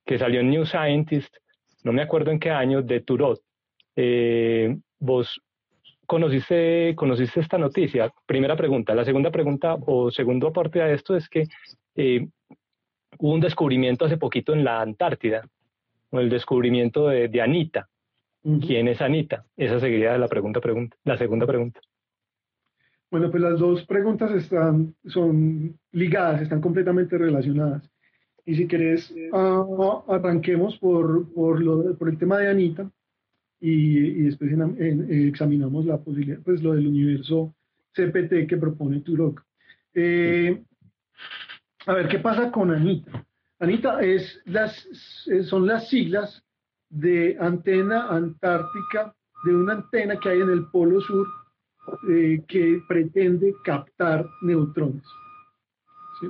[0.05, 1.35] que salió en New Scientist,
[1.83, 3.41] no me acuerdo en qué año, de Turot.
[4.01, 5.41] Eh, ¿Vos
[6.05, 8.09] conociste, conociste esta noticia?
[8.25, 8.95] Primera pregunta.
[8.95, 11.49] La segunda pregunta o segundo aporte a esto es que
[11.95, 12.25] eh,
[13.17, 15.45] hubo un descubrimiento hace poquito en la Antártida,
[16.13, 17.89] el descubrimiento de, Anita.
[18.41, 19.43] ¿Quién es Anita?
[19.57, 21.81] Esa seguiría la, pregunta, pregunta, la segunda pregunta.
[23.11, 27.91] Bueno, pues las dos preguntas están, son ligadas, están completamente relacionadas.
[28.45, 32.89] Y si querés, ah, arranquemos por, por, lo, por el tema de Anita
[33.59, 34.51] y, y después
[35.09, 37.53] examinamos la posibilidad, pues lo del universo
[37.93, 39.43] CPT que propone Turok.
[39.93, 40.63] Eh,
[41.85, 43.25] a ver, ¿qué pasa con Anita?
[43.59, 44.87] Anita es las,
[45.43, 46.43] son las siglas
[46.89, 49.13] de antena antártica,
[49.45, 51.27] de una antena que hay en el polo sur
[52.09, 55.03] eh, que pretende captar neutrones.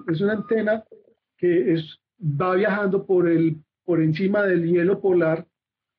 [0.08, 0.84] Es una antena
[1.38, 5.46] que es, va viajando por, el, por encima del hielo polar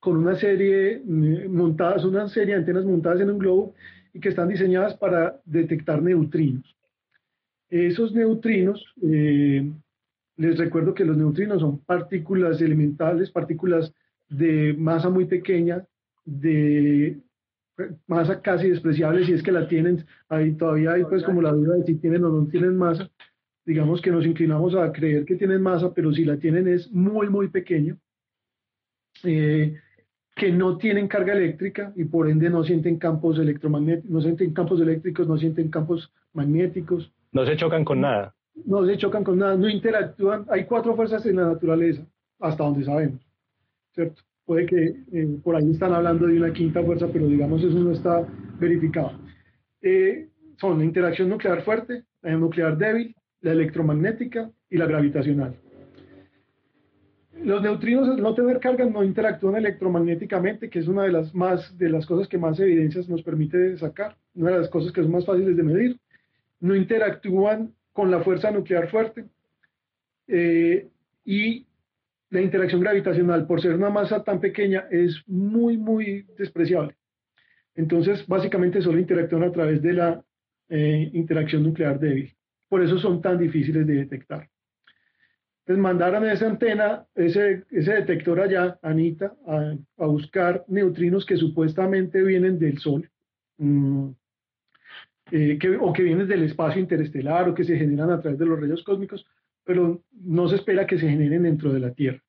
[0.01, 3.75] con una serie mm, montadas, una serie de antenas montadas en un globo
[4.13, 6.77] y que están diseñadas para detectar neutrinos.
[7.69, 9.71] Esos neutrinos, eh,
[10.37, 13.93] les recuerdo que los neutrinos son partículas elementales, partículas
[14.29, 15.87] de masa muy pequeña,
[16.25, 17.21] de
[18.07, 21.77] masa casi despreciable, si es que la tienen, ahí todavía hay pues como la duda
[21.77, 23.11] de si tienen o no tienen masa,
[23.65, 27.29] digamos que nos inclinamos a creer que tienen masa, pero si la tienen es muy,
[27.29, 27.97] muy pequeña,
[29.25, 29.77] eh,
[30.41, 34.81] que no tienen carga eléctrica y por ende no sienten campos electromagnéticos, no sienten campos
[34.81, 37.13] eléctricos, no sienten campos magnéticos.
[37.33, 38.35] No se chocan con nada.
[38.65, 40.47] No se chocan con nada, no interactúan.
[40.49, 42.07] Hay cuatro fuerzas en la naturaleza,
[42.39, 43.21] hasta donde sabemos,
[43.93, 44.23] ¿cierto?
[44.47, 47.93] puede que eh, por ahí están hablando de una quinta fuerza, pero digamos eso no
[47.93, 48.27] está
[48.59, 49.13] verificado.
[49.83, 50.27] Eh,
[50.59, 55.55] son la interacción nuclear fuerte, la nuclear débil, la electromagnética y la gravitacional.
[57.43, 61.77] Los neutrinos, al no tener carga, no interactúan electromagnéticamente, que es una de las, más,
[61.79, 65.11] de las cosas que más evidencias nos permite sacar, una de las cosas que son
[65.11, 65.99] más fáciles de medir.
[66.61, 69.25] No interactúan con la fuerza nuclear fuerte
[70.29, 70.89] eh,
[71.25, 71.67] y
[72.29, 76.95] la interacción gravitacional, por ser una masa tan pequeña, es muy, muy despreciable.
[77.75, 80.23] Entonces, básicamente solo interactúan a través de la
[80.69, 82.37] eh, interacción nuclear débil.
[82.69, 84.49] Por eso son tan difíciles de detectar.
[85.71, 92.25] Pues mandaron esa antena, ese, ese detector allá, Anita, a, a, buscar neutrinos que supuestamente
[92.25, 93.09] vienen del Sol,
[93.59, 94.09] mm,
[95.31, 98.47] eh, que, o que vienen del espacio interestelar o que se generan a través de
[98.47, 99.25] los rayos cósmicos,
[99.63, 102.21] pero no se espera que se generen dentro de la Tierra.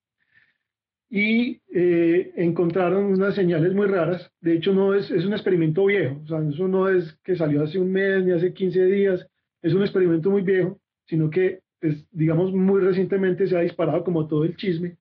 [1.10, 4.32] Y eh, encontraron unas señales muy raras.
[4.40, 6.22] De hecho, no es, es un experimento viejo.
[6.24, 9.28] O sea, eso no es que salió hace un mes ni hace 15 días.
[9.64, 14.28] Es un experimento muy viejo, sino que pues, digamos, muy recientemente se ha disparado como
[14.28, 14.98] todo el chisme,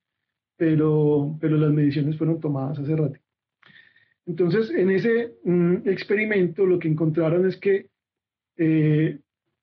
[0.57, 3.17] pero, pero las mediciones fueron tomadas hace rato.
[4.25, 7.87] Entonces, en ese mm, experimento lo que encontraron es que
[8.57, 9.19] eh,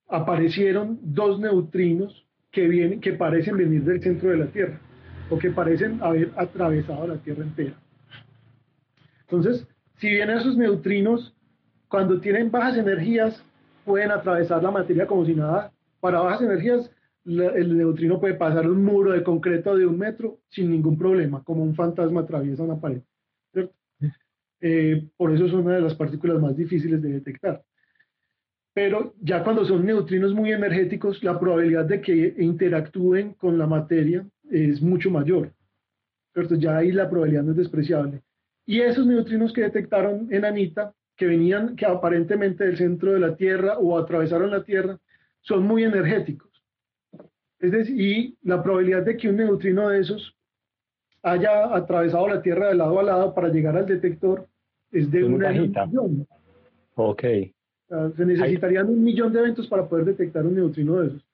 [0.08, 4.80] aparecieron dos neutrinos que, vienen, que parecen venir del centro de la Tierra
[5.28, 7.78] o que parecen haber atravesado la Tierra entera.
[9.22, 11.34] Entonces, si bien esos neutrinos,
[11.88, 13.44] cuando tienen bajas energías,
[13.84, 16.90] pueden atravesar la materia como si nada, para bajas energías
[17.24, 21.62] el neutrino puede pasar un muro de concreto de un metro sin ningún problema, como
[21.62, 23.02] un fantasma atraviesa una pared.
[24.60, 27.62] Eh, por eso es una de las partículas más difíciles de detectar.
[28.74, 34.26] Pero ya cuando son neutrinos muy energéticos, la probabilidad de que interactúen con la materia
[34.50, 35.52] es mucho mayor.
[36.32, 36.54] ¿cierto?
[36.54, 38.22] Ya ahí la probabilidad no es despreciable.
[38.66, 43.34] Y esos neutrinos que detectaron en Anita, que venían que aparentemente del centro de la
[43.34, 44.98] Tierra o atravesaron la Tierra,
[45.40, 46.47] son muy energéticos.
[47.60, 50.36] Es decir, y la probabilidad de que un neutrino de esos
[51.22, 54.46] haya atravesado la Tierra de lado a lado para llegar al detector
[54.90, 56.26] es de un millón.
[56.94, 57.22] Ok.
[57.22, 61.24] se necesitarían un millón de eventos para poder detectar un neutrino de esos.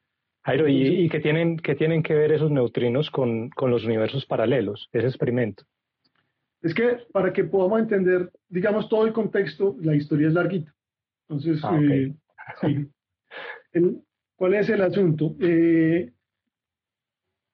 [0.42, 4.90] Jairo, ¿y, qué, tienen, qué tienen que ver esos neutrinos con, con los universos paralelos,
[4.92, 5.64] ese experimento?
[6.60, 10.74] Es que para que podamos entender, digamos, todo el contexto, la historia es larguita.
[11.28, 12.14] Entonces, ah, eh,
[12.60, 14.02] sí.
[14.36, 15.34] ¿cuál es el asunto?
[15.40, 16.12] Eh,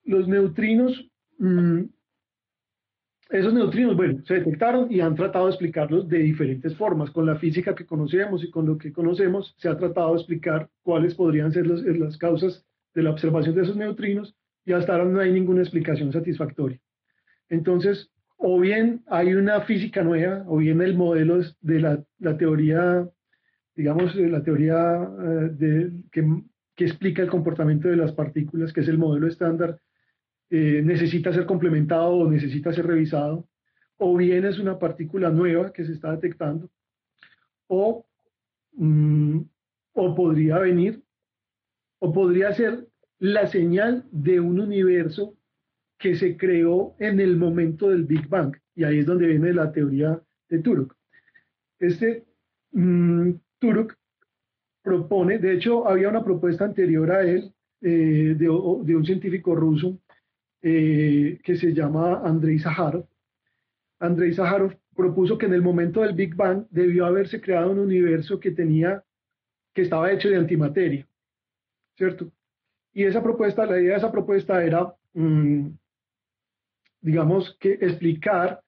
[0.05, 1.09] los neutrinos,
[1.39, 1.83] mm,
[3.31, 7.11] esos neutrinos, bueno, se detectaron y han tratado de explicarlos de diferentes formas.
[7.11, 10.69] Con la física que conocemos y con lo que conocemos, se ha tratado de explicar
[10.83, 14.35] cuáles podrían ser las causas de la observación de esos neutrinos
[14.65, 16.81] y hasta ahora no hay ninguna explicación satisfactoria.
[17.49, 23.09] Entonces, o bien hay una física nueva, o bien el modelo de la, teoría,
[23.77, 26.27] digamos, la teoría eh, de, que,
[26.75, 29.79] que explica el comportamiento de las partículas, que es el modelo estándar,
[30.51, 33.49] eh, necesita ser complementado o necesita ser revisado,
[33.99, 36.69] o bien es una partícula nueva que se está detectando,
[37.69, 38.05] o,
[38.73, 39.41] mm,
[39.93, 41.03] o podría venir,
[42.01, 42.89] o podría ser
[43.21, 45.37] la señal de un universo
[45.99, 49.71] que se creó en el momento del Big Bang, y ahí es donde viene la
[49.71, 50.97] teoría de Turok.
[51.79, 52.25] Este
[52.73, 53.95] mm, Turok
[54.83, 60.01] propone, de hecho había una propuesta anterior a él eh, de, de, un científico ruso
[60.62, 63.07] eh, que se llama Andrei Zaharov.
[63.99, 68.38] Andrei Zaharov propuso que en el momento del Big Bang debió haberse creado un universo
[68.38, 69.03] que tenía,
[69.75, 71.07] que estaba hecho de antimateria,
[71.96, 72.31] ¿cierto?
[72.92, 75.68] Y esa propuesta, la idea de esa propuesta era, mm,
[77.01, 78.61] digamos, que explicar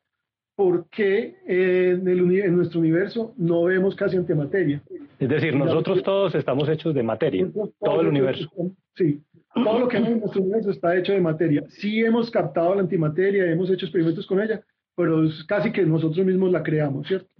[0.54, 4.82] por qué en, el, en, nuestro universo no vemos casi antimateria.
[5.18, 7.50] Es decir, nosotros todos estamos hechos de materia,
[7.80, 8.48] todo el universo.
[8.94, 9.22] Sí,
[9.54, 11.64] todo lo que hay en nuestro universo está hecho de materia.
[11.68, 14.62] Sí hemos captado la antimateria, hemos hecho experimentos con ella,
[14.96, 17.30] pero es casi que nosotros mismos la creamos, ¿cierto?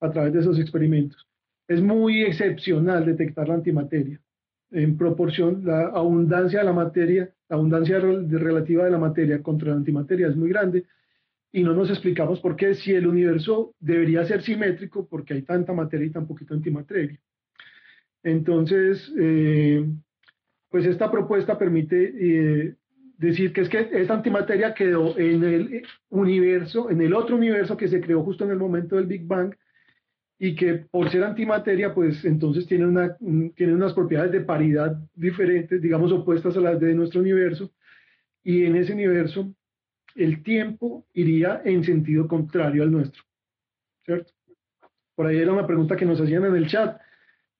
[0.00, 1.26] A través de esos experimentos.
[1.68, 4.20] Es muy excepcional detectar la antimateria.
[4.70, 9.76] En proporción, la abundancia de la materia, la abundancia relativa de la materia contra la
[9.76, 10.84] antimateria es muy grande
[11.52, 15.72] y no nos explicamos por qué si el universo debería ser simétrico, porque hay tanta
[15.72, 17.18] materia y tan poquita antimateria.
[18.22, 19.84] Entonces, eh,
[20.70, 22.74] pues esta propuesta permite eh,
[23.18, 27.88] decir que es que esta antimateria quedó en el universo, en el otro universo que
[27.88, 29.54] se creó justo en el momento del Big Bang
[30.38, 33.14] y que por ser antimateria, pues entonces tiene, una,
[33.54, 37.70] tiene unas propiedades de paridad diferentes, digamos opuestas a las de nuestro universo,
[38.42, 39.52] y en ese universo
[40.14, 43.22] el tiempo iría en sentido contrario al nuestro,
[44.02, 44.32] ¿cierto?
[45.14, 46.98] Por ahí era una pregunta que nos hacían en el chat,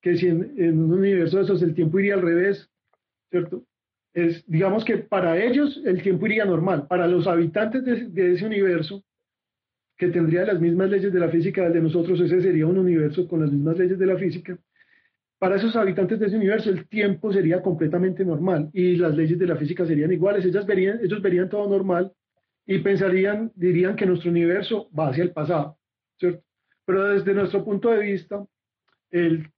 [0.01, 2.71] que si en, en un universo de esos el tiempo iría al revés,
[3.31, 3.65] ¿cierto?
[4.13, 9.05] Es, digamos que para ellos el tiempo iría normal, para los habitantes de, ese universo,
[9.97, 13.41] que tendría las mismas leyes de la física de nosotros, ese sería un universo con
[13.41, 14.59] las mismas leyes de la física,
[15.39, 19.47] para esos habitantes de ese universo el tiempo sería completamente normal y las leyes de
[19.47, 22.13] la física serían iguales, ellas verían, ellos verían todo normal
[22.67, 25.79] y pensarían, dirían que nuestro universo va hacia el pasado,
[26.19, 26.43] ¿cierto?
[26.85, 28.45] Pero desde nuestro punto de vista,
[29.11, 29.49] el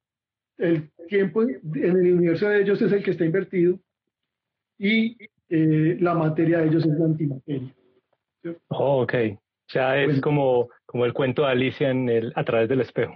[0.58, 3.78] el tiempo en el universo de ellos es el que está invertido
[4.78, 5.16] y
[5.48, 7.74] eh, la materia de ellos es la antimateria.
[8.68, 9.14] Oh, ok.
[9.68, 13.14] Ya es como, como el cuento de Alicia en el, a través del espejo.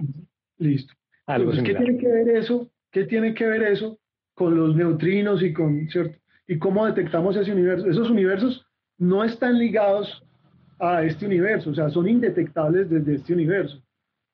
[0.58, 0.94] Listo.
[1.26, 2.70] Algo ¿Qué tiene que ver eso?
[2.90, 3.98] ¿Qué tiene que ver eso
[4.34, 6.18] con los neutrinos y con, ¿cierto?
[6.46, 7.90] Y cómo detectamos ese universo.
[7.90, 8.66] Esos universos
[8.98, 10.22] no están ligados
[10.78, 13.82] a este universo, o sea, son indetectables desde este universo.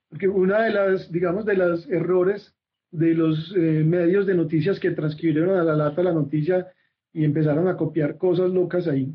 [0.09, 2.55] Porque una de las, digamos, de los errores
[2.92, 6.70] de los eh, medios de noticias que transcribieron a la lata la noticia
[7.12, 9.12] y empezaron a copiar cosas locas ahí.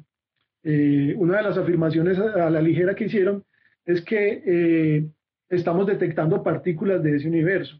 [0.64, 3.44] Eh, una de las afirmaciones a, la ligera que hicieron
[3.86, 5.08] es que eh,
[5.50, 7.80] estamos detectando partículas de ese universo.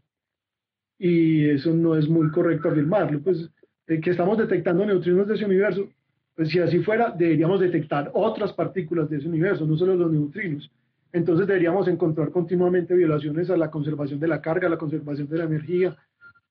[0.98, 3.20] Y eso no es muy correcto afirmarlo.
[3.20, 3.50] Pues
[3.86, 5.88] que estamos detectando neutrinos de ese universo,
[6.34, 10.70] pues si así fuera, deberíamos detectar otras partículas de ese universo, no solo los neutrinos.
[11.12, 15.38] Entonces deberíamos encontrar continuamente violaciones a la conservación de la carga, a la conservación de
[15.38, 15.96] la energía.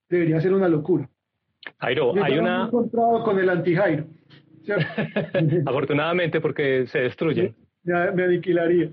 [0.10, 1.10] Debería ser una locura.
[1.80, 2.66] Jairo, hay una...
[2.66, 4.06] encontrado con el anti-Jairo.
[5.66, 7.54] Afortunadamente porque se destruye.
[7.84, 8.92] Ya me aniquilaría.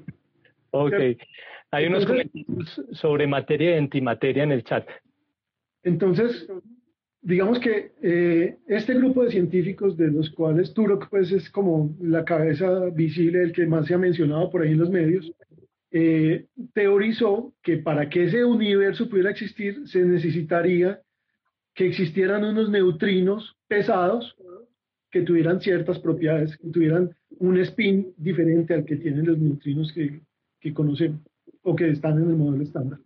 [0.70, 0.94] Ok.
[1.70, 4.86] Hay unos comentarios sobre materia y antimateria en el chat.
[5.82, 6.48] Entonces,
[7.20, 12.24] digamos que eh, este grupo de científicos, de los cuales Turok pues, es como la
[12.24, 15.32] cabeza visible, el que más se ha mencionado por ahí en los medios,
[15.96, 21.00] eh, teorizó que para que ese universo pudiera existir se necesitaría
[21.72, 24.36] que existieran unos neutrinos pesados
[25.08, 30.20] que tuvieran ciertas propiedades, que tuvieran un spin diferente al que tienen los neutrinos que,
[30.58, 31.20] que conocemos
[31.62, 32.98] o que están en el modelo estándar.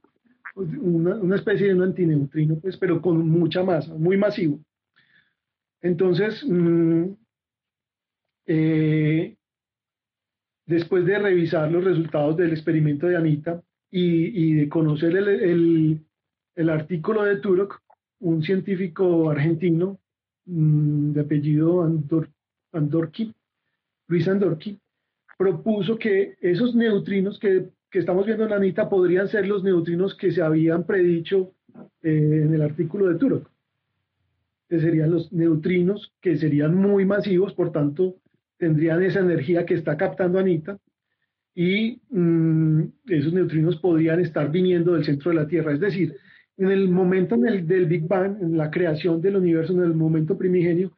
[0.55, 4.61] Una, una, especie de un antineutrino, pues, pero con mucha masa, muy masivo.
[5.83, 7.13] Entonces, mmm,
[8.47, 9.38] eh,
[10.69, 16.05] después de revisar los resultados del experimento de Anita y, de conocer el,
[16.69, 17.81] artículo de Turok,
[18.21, 19.99] un científico argentino
[20.45, 22.29] mm, de apellido Andor,
[24.09, 24.79] Luis Andorki,
[25.39, 30.43] propuso que esos neutrinos que, estamos viendo en Anita podrían ser los neutrinos que se
[30.43, 31.55] habían predicho
[32.03, 33.49] eh, en el artículo de Turok,
[34.69, 38.17] que serían los neutrinos que serían muy masivos, por tanto,
[38.59, 40.79] tendrían esa energía que está captando Anita
[41.55, 45.73] y mm, esos neutrinos podrían estar viniendo del centro de la Tierra.
[45.73, 46.15] Es decir,
[46.57, 50.93] en el momento del Big Bang, en la creación del universo, en el momento primigenio,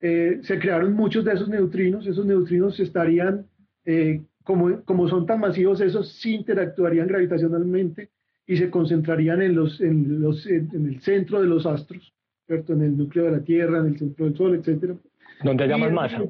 [0.00, 2.06] eh, se crearon muchos de esos neutrinos.
[2.06, 3.46] Esos neutrinos estarían,
[3.84, 8.10] eh, como, como son tan masivos, esos sí interactuarían gravitacionalmente
[8.46, 12.12] y se concentrarían en, los, en, los, en el centro de los astros,
[12.46, 12.72] ¿cierto?
[12.72, 14.96] en el núcleo de la Tierra, en el centro del Sol, etc.
[15.44, 16.22] Donde haya más masa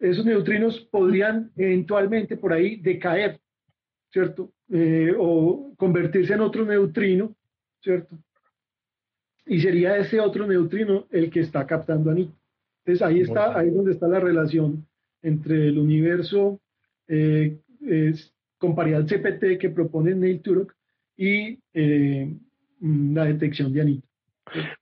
[0.00, 3.38] esos neutrinos podrían eventualmente por ahí decaer,
[4.10, 4.52] ¿cierto?
[4.72, 7.36] Eh, o convertirse en otro neutrino,
[7.82, 8.18] ¿cierto?
[9.46, 12.32] Y sería ese otro neutrino el que está captando Anita.
[12.84, 14.86] Entonces ahí está, ahí es donde está la relación
[15.22, 16.60] entre el universo
[17.06, 17.58] eh,
[18.56, 20.74] con paridad CPT que propone Neil Turok
[21.16, 22.34] y eh,
[22.80, 24.09] la detección de Anita.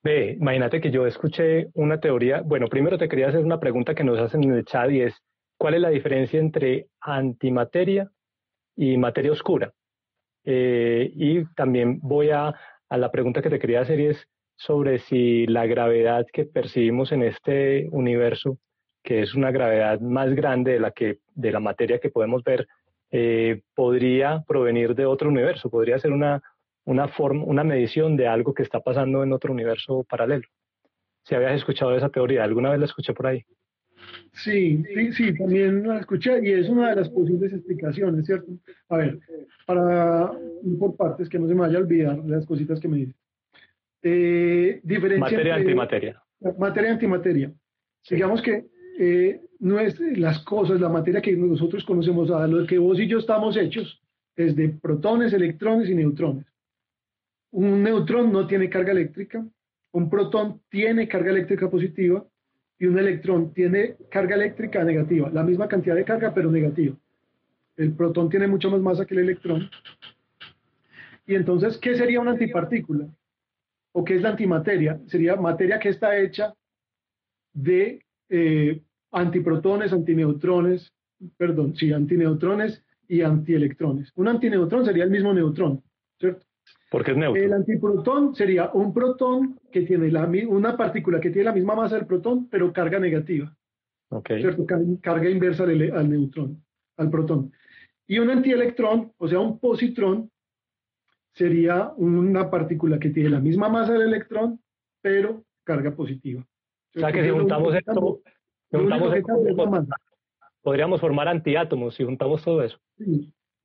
[0.03, 2.41] Ve, imagínate que yo escuché una teoría.
[2.43, 5.15] Bueno, primero te quería hacer una pregunta que nos hacen en el chat y es:
[5.59, 8.11] ¿cuál es la diferencia entre antimateria
[8.77, 9.73] y materia oscura?
[10.45, 12.55] Eh, y también voy a,
[12.89, 17.13] a la pregunta que te quería hacer y es sobre si la gravedad que percibimos
[17.13, 18.59] en este universo,
[19.05, 22.67] que es una gravedad más grande de la que de la materia que podemos ver,
[23.11, 26.43] eh, podría provenir de otro universo, podría ser una
[26.89, 30.49] una, forma, una medición de algo que está pasando en otro universo paralelo.
[31.23, 33.45] Si habías escuchado esa teoría, ¿alguna vez la escuché por ahí?
[34.33, 38.53] Sí, sí, sí, también la escuché y es una de las posibles explicaciones, ¿cierto?
[38.89, 39.19] A ver,
[39.67, 40.33] para
[40.79, 43.17] por partes, que no se me vaya a olvidar las cositas que me dices.
[44.03, 44.81] Eh,
[45.19, 46.23] materia antimateria.
[46.59, 47.53] Materia antimateria.
[48.09, 48.65] Digamos que
[48.99, 53.07] eh, no es las cosas, la materia que nosotros conocemos, a lo que vos y
[53.07, 54.01] yo estamos hechos,
[54.37, 56.47] es de protones, electrones y neutrones.
[57.51, 59.45] Un neutrón no tiene carga eléctrica,
[59.93, 62.25] un protón tiene carga eléctrica positiva
[62.79, 66.97] y un electrón tiene carga eléctrica negativa, la misma cantidad de carga pero negativa.
[67.77, 69.71] El protón tiene mucho más masa que el electrón.
[71.27, 73.09] Y entonces, ¿qué sería una antipartícula?
[73.93, 75.01] ¿O qué es la antimateria?
[75.07, 76.55] Sería materia que está hecha
[77.53, 80.93] de eh, antiprotones, antineutrones,
[81.37, 84.13] perdón, sí, antineutrones y antielectrones.
[84.15, 85.83] Un antineutrón sería el mismo neutrón,
[86.19, 86.48] ¿cierto?
[86.91, 87.43] Porque es neutro.
[87.43, 91.97] El antiprotón sería un protón que tiene la, una partícula que tiene la misma masa
[91.97, 93.55] del protón, pero carga negativa.
[94.11, 94.41] Okay.
[94.41, 94.65] ¿cierto?
[95.03, 96.65] Carga inversa al, al, neutrón,
[96.97, 97.53] al protón.
[98.07, 100.31] Y un antielectrón, o sea, un positrón,
[101.35, 104.61] sería una partícula que tiene la misma masa del electrón,
[105.03, 106.45] pero carga positiva.
[106.97, 108.21] O sea, que si juntamos esto,
[110.63, 112.79] podríamos formar antiátomos si juntamos todo eso.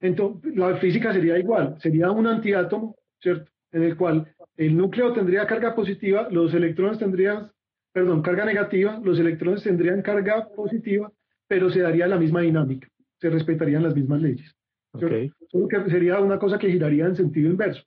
[0.04, 3.50] Entonces, la física sería igual, sería un antiátomo, ¿cierto?
[3.72, 4.28] En el cual
[4.58, 7.50] el núcleo tendría carga positiva, los electrones tendrían,
[7.94, 11.10] perdón, carga negativa, los electrones tendrían carga positiva,
[11.48, 12.90] pero se daría la misma dinámica,
[13.22, 14.54] se respetarían las mismas leyes.
[14.92, 17.84] Solo que sería una cosa que giraría en sentido inverso.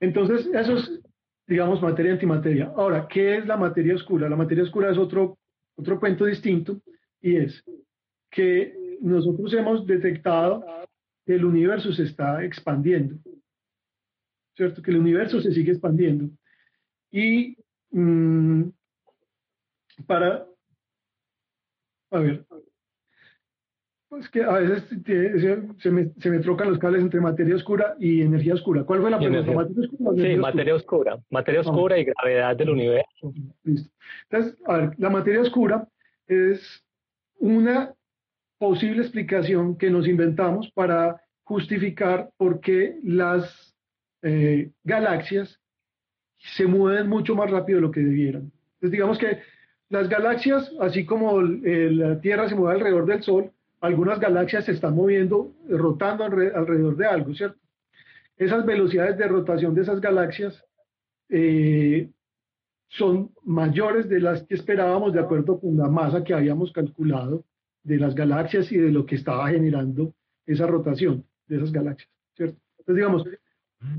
[0.00, 1.00] Entonces, eso es,
[1.46, 2.72] digamos, materia antimateria.
[2.74, 4.26] Ahora, ¿qué es la materia oscura?
[4.26, 5.36] La materia oscura es otro,
[5.76, 6.80] otro cuento distinto
[7.20, 7.62] y es
[8.30, 10.64] que nosotros hemos detectado
[11.24, 13.16] que el universo se está expandiendo,
[14.56, 14.82] ¿cierto?
[14.82, 16.30] Que el universo se sigue expandiendo.
[17.10, 17.56] Y
[17.90, 18.70] mm,
[20.06, 20.46] para,
[22.10, 22.46] a ver,
[24.08, 28.22] pues que a veces se, me, se, me, trocan los cables entre materia oscura y
[28.22, 28.84] energía oscura.
[28.84, 29.52] ¿Cuál fue la pregunta?
[29.52, 31.18] ¿Materia oscura sí, materia oscura.
[31.30, 33.34] Materia oscura y gravedad del universo.
[33.64, 33.90] Listo.
[34.30, 35.86] Entonces, a ver, la materia oscura
[36.26, 36.82] es
[37.38, 37.94] una
[38.58, 43.74] posible explicación que nos inventamos para justificar por qué las
[44.22, 45.60] eh, galaxias
[46.38, 48.52] se mueven mucho más rápido de lo que debieran.
[48.74, 49.38] Entonces, digamos que
[49.88, 53.50] las galaxias, así como la Tierra se mueve alrededor del Sol,
[53.80, 57.58] algunas galaxias se están moviendo, rotando alrededor de algo, ¿cierto?
[58.36, 60.64] Esas velocidades de rotación de esas galaxias
[61.28, 62.10] eh,
[62.88, 67.44] son mayores de las que esperábamos de acuerdo con la masa que habíamos calculado
[67.88, 70.14] de las galaxias y de lo que estaba generando
[70.46, 72.58] esa rotación de esas galaxias, ¿cierto?
[72.78, 73.24] Entonces, digamos,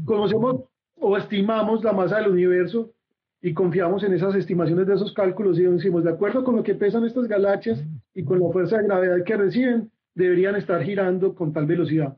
[0.06, 0.64] conocemos
[0.96, 2.94] o estimamos la masa del universo
[3.42, 6.76] y confiamos en esas estimaciones de esos cálculos y decimos, de acuerdo con lo que
[6.76, 7.84] pesan estas galaxias
[8.14, 12.18] y con la fuerza de gravedad que reciben, deberían estar girando con tal velocidad.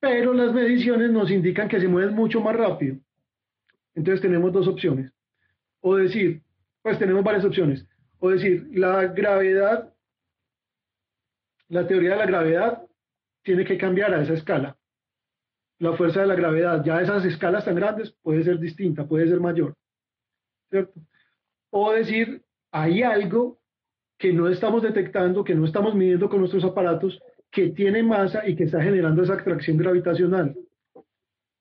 [0.00, 2.96] Pero las mediciones nos indican que se mueven mucho más rápido.
[3.94, 5.12] Entonces tenemos dos opciones.
[5.80, 6.42] O decir,
[6.82, 7.86] pues tenemos varias opciones.
[8.18, 9.92] O decir, la gravedad,
[11.68, 12.82] la teoría de la gravedad
[13.42, 14.76] tiene que cambiar a esa escala
[15.78, 16.82] la fuerza de la gravedad.
[16.84, 19.74] Ya esas escalas tan grandes puede ser distinta, puede ser mayor.
[20.70, 21.00] ¿Cierto?
[21.70, 22.42] O decir,
[22.72, 23.58] hay algo
[24.18, 28.56] que no estamos detectando, que no estamos midiendo con nuestros aparatos, que tiene masa y
[28.56, 30.56] que está generando esa atracción gravitacional.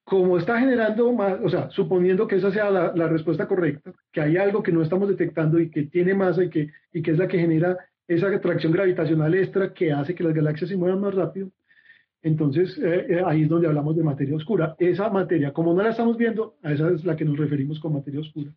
[0.05, 4.37] Como está generando más, o sea, suponiendo que esa sea la, respuesta correcta, que hay
[4.37, 7.27] algo que no estamos detectando y que tiene masa y que, y que es la
[7.27, 7.77] que genera
[8.07, 11.49] esa atracción gravitacional extra que hace que las galaxias se muevan más rápido,
[12.25, 14.75] entonces, eh, eh, ahí es donde hablamos de materia oscura.
[14.79, 17.93] Esa materia, como no la estamos viendo, a esa es la que nos referimos con
[17.93, 18.49] materia oscura.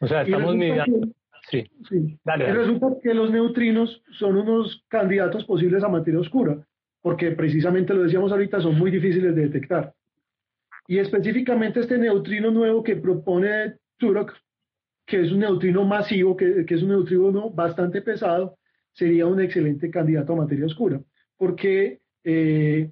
[0.00, 1.08] O sea, estamos midiendo.
[1.50, 1.68] Sí.
[1.88, 2.16] sí.
[2.24, 6.64] Dale, Resulta que los neutrinos son unos candidatos posibles a materia oscura,
[7.02, 9.92] porque precisamente lo decíamos ahorita, son muy difíciles de detectar.
[10.86, 14.34] Y específicamente este neutrino nuevo que propone Turok,
[15.04, 18.56] que es un neutrino masivo, que, que es un neutrino bastante pesado,
[18.92, 21.00] sería un excelente candidato a materia oscura,
[21.36, 22.90] porque eh,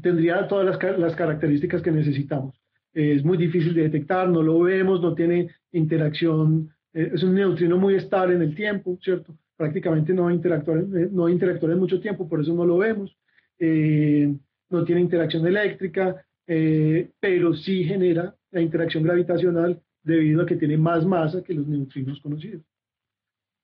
[0.00, 0.66] tendría todas
[0.98, 2.60] las, características que necesitamos.
[2.92, 7.76] es muy difícil de detectar, no lo vemos, no tiene interacción, eh, es un neutrino
[7.78, 9.36] muy estable en el tiempo, ¿cierto?
[9.56, 12.78] Prácticamente no va a interactuar, eh, no interactuar en mucho tiempo, por eso no lo
[12.78, 13.16] vemos.
[13.58, 14.34] Eh,
[14.68, 21.04] no tiene interacción eléctrica, pero sí genera la interacción gravitacional debido a que tiene más
[21.04, 22.62] masa que los neutrinos conocidos.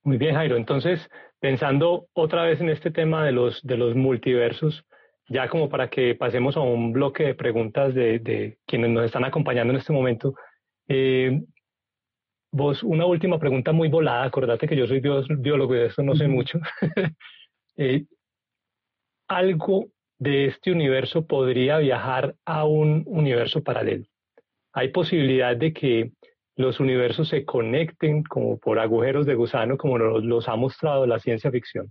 [0.04, 0.56] Muy bien, Jairo.
[0.56, 4.84] Entonces, pensando otra vez en este tema de los, de los multiversos,
[5.28, 9.72] ya como para que pasemos a un bloque de preguntas de, quienes nos están acompañando
[9.72, 10.34] en este momento.
[10.88, 11.40] Eh,
[12.50, 16.14] vos, una última pregunta muy volada, acordate que yo soy biólogo y de eso no
[16.14, 16.60] sé mucho.
[17.78, 18.04] Eh,
[19.28, 19.86] ¿Algo
[20.18, 24.04] de este universo podría viajar a un universo paralelo?
[24.74, 26.12] ¿Hay posibilidad de que
[26.56, 31.50] los universos se conecten como por agujeros de gusano, como los ha mostrado la ciencia
[31.50, 31.90] ficción?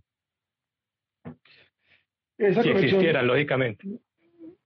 [2.37, 3.87] si existieran, lógicamente.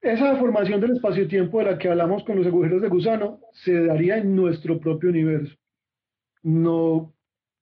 [0.02, 4.18] Esa deformación del espacio-tiempo de la que hablamos con los agujeros de gusano se daría
[4.18, 5.56] en nuestro propio universo.
[6.43, 7.14] No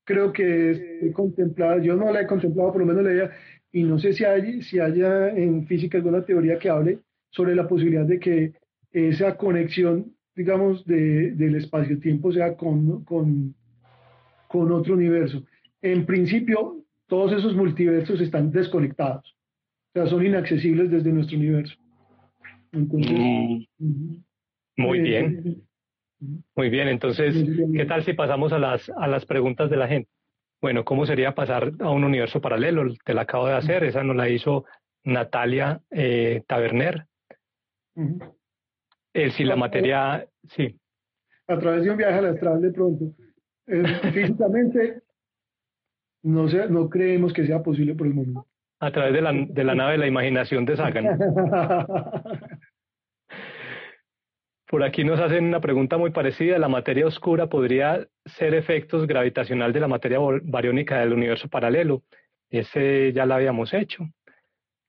[0.04, 3.32] creo que esté contemplada, yo no la he contemplado, por lo menos la idea,
[3.72, 7.68] y no sé si, hay, si haya en física alguna teoría que hable sobre la
[7.68, 8.54] posibilidad de que
[8.92, 13.56] esa conexión, digamos, de, del espacio-tiempo sea con, con,
[14.48, 15.44] con otro universo.
[15.82, 19.36] En principio, todos esos multiversos están desconectados.
[19.90, 21.76] O sea, son inaccesibles desde nuestro universo.
[22.72, 23.66] Mm.
[24.78, 25.64] Muy bien.
[26.56, 27.36] Muy bien, entonces,
[27.74, 30.10] ¿qué tal si pasamos a las, a las preguntas de la gente?
[30.62, 32.94] Bueno, ¿cómo sería pasar a un universo paralelo?
[33.04, 34.64] Te la acabo de hacer, esa nos la hizo
[35.04, 37.08] Natalia eh, Taberner.
[39.14, 40.76] El si la materia, sí.
[41.48, 43.06] a través de un viaje al astral de pronto.
[43.68, 45.02] Eh, físicamente
[46.24, 48.48] no, no creemos que sea posible por el momento.
[48.80, 51.18] A través de la, de la nave de la imaginación de Sagan.
[54.74, 56.58] Por aquí nos hacen una pregunta muy parecida.
[56.58, 62.02] ¿La materia oscura podría ser efectos gravitacional de la materia bariónica del universo paralelo?
[62.50, 64.04] Ese ya lo habíamos hecho.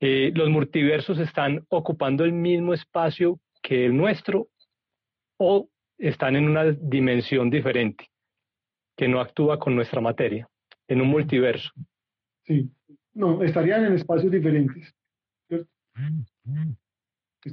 [0.01, 4.49] Eh, los multiversos están ocupando el mismo espacio que el nuestro
[5.39, 8.11] o están en una dimensión diferente
[8.95, 10.49] que no actúa con nuestra materia,
[10.87, 11.73] en un multiverso.
[12.43, 12.71] Sí,
[13.15, 14.95] no, estarían en espacios diferentes.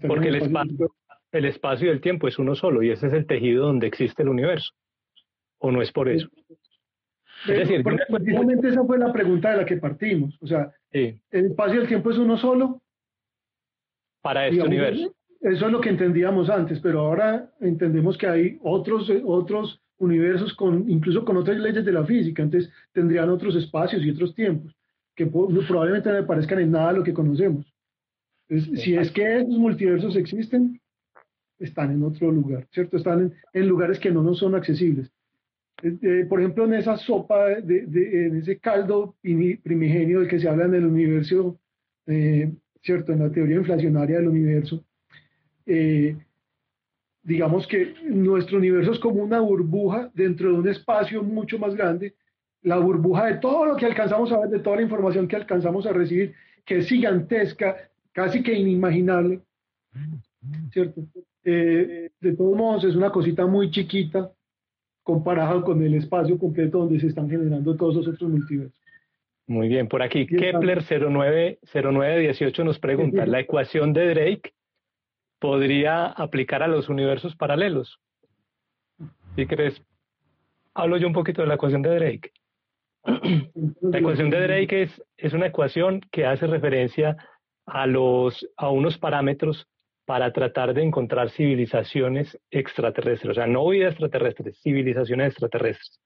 [0.05, 0.95] Porque el espacio,
[1.31, 4.21] el espacio y el tiempo es uno solo y ese es el tejido donde existe
[4.21, 4.73] el universo.
[5.59, 6.27] ¿O no es por eso?
[7.47, 10.37] Es decir, precisamente esa fue la pregunta de la que partimos.
[10.41, 12.81] O sea, ¿el espacio y el tiempo es uno solo?
[14.21, 15.15] Para este universo.
[15.41, 20.87] Eso es lo que entendíamos antes, pero ahora entendemos que hay otros, otros universos con,
[20.87, 24.75] incluso con otras leyes de la física, entonces tendrían otros espacios y otros tiempos,
[25.15, 27.65] que probablemente no parezcan en nada lo que conocemos.
[28.49, 30.79] si es que esos multiversos existen,
[31.57, 32.97] están en otro lugar, ¿cierto?
[32.97, 35.11] Están en, lugares que no nos son accesibles.
[35.81, 40.49] Eh, eh, por ejemplo, en esa sopa, de, en ese caldo primigenio del que se
[40.49, 41.59] habla en el universo,
[42.05, 43.13] eh, ¿cierto?
[43.13, 44.83] En la teoría inflacionaria del universo,
[47.23, 52.15] digamos que nuestro universo es como una burbuja dentro de un espacio mucho más grande,
[52.63, 55.85] la burbuja de todo lo que alcanzamos a ver, de toda la información que alcanzamos
[55.85, 56.33] a recibir,
[56.65, 57.75] que es gigantesca,
[58.11, 59.41] casi que inimaginable,
[60.71, 61.01] ¿cierto?
[61.43, 64.31] Eh, de todos modos es una cosita muy chiquita
[65.03, 68.79] comparada con el espacio completo donde se están generando todos los otros multiversos.
[69.47, 74.53] Muy bien, por aquí Kepler 09, 0918 nos pregunta, ¿la ecuación de Drake
[75.41, 77.99] podría aplicar a los universos paralelos?
[79.35, 79.81] ¿Sí crees?
[80.75, 82.31] Hablo yo un poquito de la ecuación de Drake.
[83.81, 87.17] La ecuación de Drake es, es una ecuación que hace referencia
[87.65, 89.67] a, los, a unos parámetros
[90.05, 96.01] para tratar de encontrar civilizaciones extraterrestres, o sea, no vida extraterrestres, civilizaciones extraterrestres,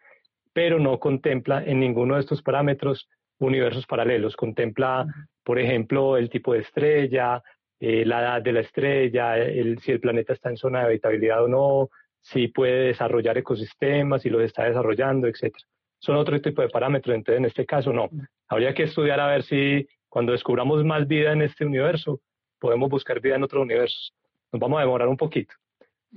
[0.54, 3.10] pero no contempla en ninguno de estos parámetros
[3.40, 5.06] universos paralelos, contempla,
[5.44, 7.44] por ejemplo, el tipo de estrella,
[7.80, 11.43] eh, la edad de la estrella, el, si el planeta está en zona de habitabilidad
[11.43, 11.89] o no,
[12.21, 15.55] si puede desarrollar ecosistemas, si los está desarrollando, etc.
[15.99, 18.09] Son otro tipo de parámetros, entonces en este caso no.
[18.47, 22.21] Habría que estudiar a ver si cuando descubramos más vida en este universo,
[22.59, 24.13] podemos buscar vida en otros universos.
[24.51, 25.53] Nos vamos a demorar un poquito.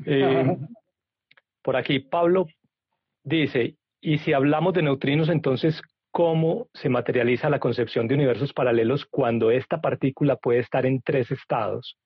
[0.06, 0.56] Eh,
[1.62, 2.46] por aquí Pablo
[3.24, 5.82] dice, y si hablamos de neutrinos, entonces,
[6.19, 11.31] ¿cómo se materializa la concepción de universos paralelos cuando esta partícula puede estar en tres
[11.31, 11.97] estados?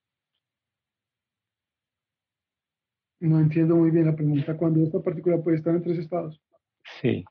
[3.19, 4.55] No entiendo muy bien la pregunta.
[4.55, 6.39] ¿Cuándo esta partícula puede estar en tres estados?
[7.01, 7.25] Sí.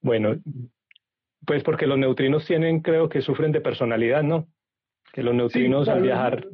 [0.00, 0.40] Bueno,
[1.44, 4.48] pues porque los neutrinos tienen, creo que sufren de personalidad, ¿no?
[5.12, 6.48] Que los neutrinos al viajar.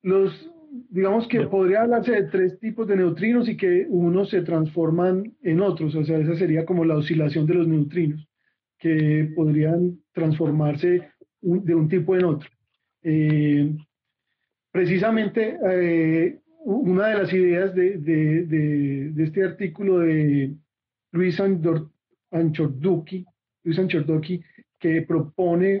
[0.00, 0.50] Los,
[0.90, 5.60] digamos que podría hablarse de tres tipos de neutrinos y que unos se transforman en
[5.60, 8.26] otros, o sea, esa sería como la oscilación de los neutrinos,
[8.78, 11.10] que podrían transformarse
[11.40, 12.48] de un tipo en otro.
[13.02, 13.76] Eh,
[14.70, 20.54] precisamente, eh, una de las ideas de, de, este artículo de
[21.12, 21.40] Luis
[22.30, 23.24] Anchorduki,
[23.64, 24.42] Luis Anchorduki
[24.78, 25.80] que propone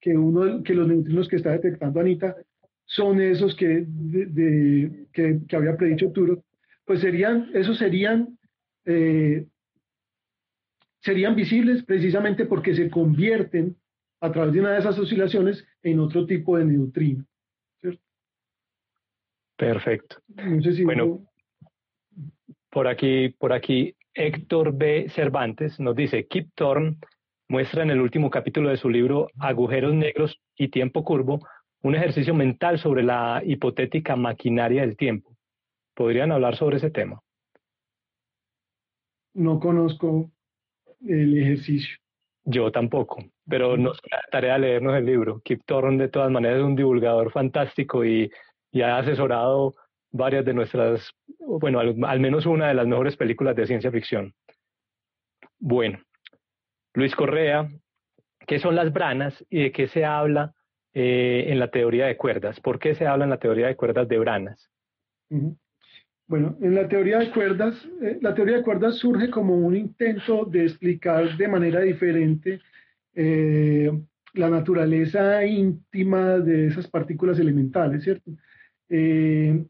[0.00, 2.36] que, uno, que los neutrinos que está detectando Anita
[2.86, 6.42] son esos que, de, que, había predicho Turo,
[6.84, 8.38] pues serían, esos serían,
[8.84, 9.46] eh,
[11.00, 13.76] serían visibles precisamente porque se convierten
[14.20, 17.24] a través de una de esas oscilaciones en otro tipo de neutrino.
[19.56, 20.16] Perfecto.
[20.84, 21.26] bueno,
[22.70, 25.08] por aquí, por aquí Héctor B.
[25.14, 26.96] Cervantes nos dice, Kip Thorne
[27.48, 31.40] muestra en el último capítulo de su libro Agujeros Negros y Tiempo Curvo
[31.86, 35.36] un ejercicio mental sobre la hipotética maquinaria del tiempo.
[35.94, 37.22] ¿Podrían hablar sobre ese tema?
[39.34, 40.32] No conozco
[41.06, 41.96] el ejercicio.
[42.44, 44.00] Yo tampoco, pero nos
[44.32, 45.40] tarea leernos el libro.
[45.44, 48.32] Kip Thorne de todas maneras es un divulgador fantástico y,
[48.82, 49.74] ha asesorado
[50.10, 54.34] varias de nuestras, bueno, al menos una de las mejores películas de ciencia ficción.
[55.58, 56.00] Bueno,
[56.94, 57.68] Luis Correa,
[58.46, 60.55] ¿qué son las branas y de qué se habla
[60.98, 62.58] eh, en la teoría de cuerdas?
[62.58, 64.70] ¿Por qué se habla en la teoría de cuerdas de branas?
[66.26, 70.46] Bueno, en la teoría de cuerdas, eh, la teoría de cuerdas surge como un intento
[70.46, 72.62] de explicar de manera diferente
[73.14, 73.92] eh,
[74.32, 78.30] la naturaleza íntima de esas partículas elementales, ¿cierto?
[78.88, 79.68] de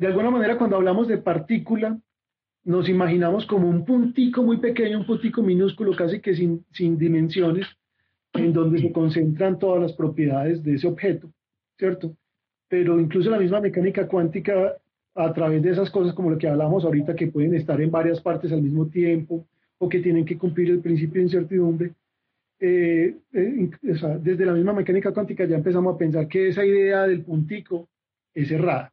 [0.00, 1.98] alguna manera cuando hablamos de partícula,
[2.64, 7.66] nos imaginamos como un puntico muy pequeño, un puntico minúsculo, casi que sin, sin dimensiones,
[8.34, 11.30] en donde se concentran todas las propiedades de ese objeto,
[11.78, 12.16] ¿cierto?
[12.68, 14.76] Pero incluso la misma mecánica cuántica,
[15.14, 18.20] a través de esas cosas como lo que hablamos ahorita, que pueden estar en varias
[18.20, 19.46] partes al mismo tiempo
[19.78, 21.92] o que tienen que cumplir el principio de incertidumbre,
[22.60, 23.70] eh, eh,
[24.20, 27.88] desde la misma mecánica cuántica ya empezamos a pensar que esa idea del puntico
[28.32, 28.90] es errada.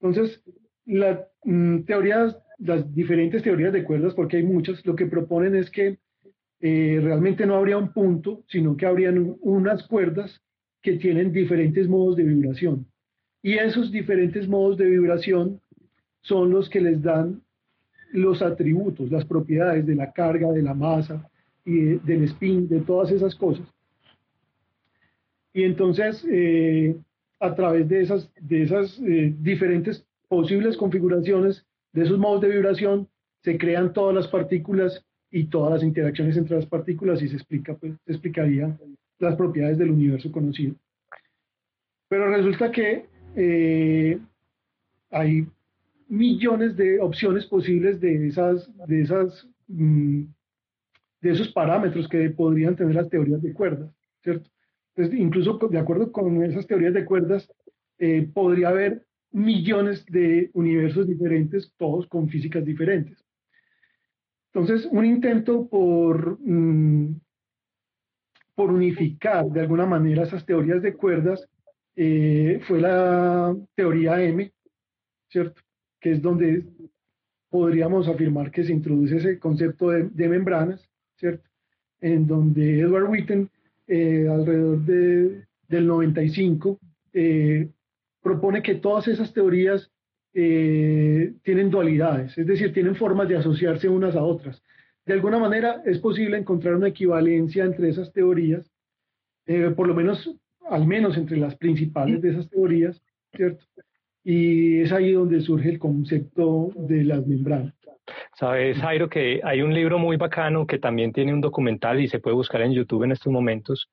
[0.00, 0.42] Entonces,
[0.86, 5.70] la, mm, teorías, las diferentes teorías de cuerdas, porque hay muchas, lo que proponen es
[5.70, 5.98] que
[6.64, 10.40] eh, realmente no habría un punto, sino que habrían unas cuerdas
[10.80, 12.86] que tienen diferentes modos de vibración.
[13.42, 15.60] Y esos diferentes modos de vibración
[16.20, 17.42] son los que les dan
[18.12, 21.28] los atributos, las propiedades de la carga, de la masa
[21.64, 23.66] y del spin, de todas esas cosas.
[25.52, 26.94] Y entonces, eh,
[27.40, 33.08] a través de esas, de esas eh, diferentes posibles configuraciones de esos modos de vibración,
[33.42, 37.74] se crean todas las partículas y todas las interacciones entre las partículas y se explica,
[37.74, 38.78] pues, se explicaría
[39.18, 40.76] las propiedades del universo conocido.
[42.08, 44.18] Pero resulta que eh,
[45.10, 45.46] hay
[46.08, 50.24] millones de opciones posibles de esas, de esas, mm,
[51.22, 53.90] de esos parámetros que podrían tener las teorías de cuerdas,
[54.22, 54.50] ¿cierto?
[54.94, 57.50] Entonces, incluso de acuerdo con esas teorías de cuerdas,
[57.98, 63.21] eh, podría haber millones de universos diferentes, todos con físicas diferentes.
[64.54, 67.20] Entonces, un intento por, mm,
[68.54, 71.48] por unificar de alguna manera esas teorías de cuerdas
[71.96, 74.52] eh, fue la teoría M,
[75.30, 75.62] ¿cierto?
[76.00, 76.64] Que es donde
[77.48, 80.86] podríamos afirmar que se introduce ese concepto de, membranas,
[81.16, 81.48] ¿cierto?
[82.00, 83.48] En donde Edward Witten,
[83.86, 86.78] eh, alrededor de, del 95,
[87.14, 87.68] eh,
[88.22, 89.90] propone que todas esas teorías
[90.34, 94.62] eh, tienen dualidades, es decir, tienen formas de asociarse unas a otras.
[95.04, 98.70] De alguna manera es posible encontrar una equivalencia entre esas teorías,
[99.46, 100.30] eh, por lo menos,
[100.68, 103.02] al menos entre las principales de esas teorías,
[103.34, 103.64] ¿cierto?
[104.24, 107.74] Y es ahí donde surge el concepto de las membranas.
[108.38, 112.18] Sabes, Jairo, que hay un libro muy bacano que también tiene un documental y se
[112.18, 113.88] puede buscar en YouTube en estos momentos,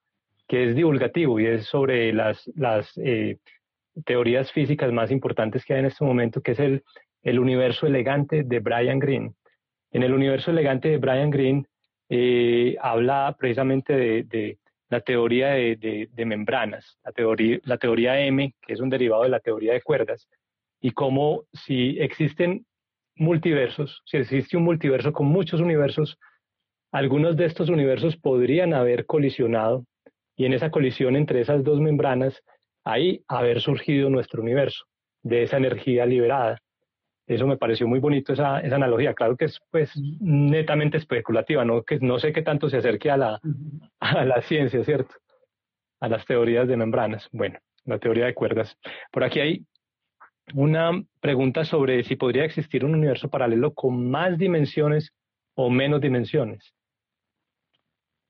[0.47, 3.37] que es divulgativo y es sobre las, las eh,
[4.05, 6.83] teorías físicas más importantes que hay en este momento, que es el,
[7.23, 9.33] el universo elegante de Brian Greene.
[9.91, 11.65] En el universo elegante de Brian Greene
[12.09, 14.57] eh, habla precisamente de,
[14.89, 19.39] la teoría de, membranas, la teoría, la teoría M, que es un derivado de la
[19.39, 20.27] teoría de cuerdas,
[20.81, 22.65] y cómo si existen
[23.15, 26.17] multiversos, si existe un multiverso con muchos universos,
[26.91, 29.85] algunos de estos universos podrían haber colisionado
[30.35, 32.41] y en esa colisión entre esas dos membranas
[32.83, 34.85] ahí haber surgido nuestro universo,
[35.23, 36.61] de esa energía liberada.
[37.27, 39.13] Eso me pareció muy bonito, esa, esa analogía.
[39.13, 41.83] Claro que es pues netamente especulativa, ¿no?
[41.83, 43.39] Que no sé qué tanto se acerque a la,
[43.99, 45.13] a la ciencia, ¿cierto?
[45.99, 47.27] A las teorías de membranas.
[47.31, 48.75] Bueno, la teoría de cuerdas.
[49.11, 49.65] Por aquí hay
[50.55, 55.11] una pregunta sobre si podría existir un universo paralelo con más dimensiones
[55.53, 56.73] o menos dimensiones.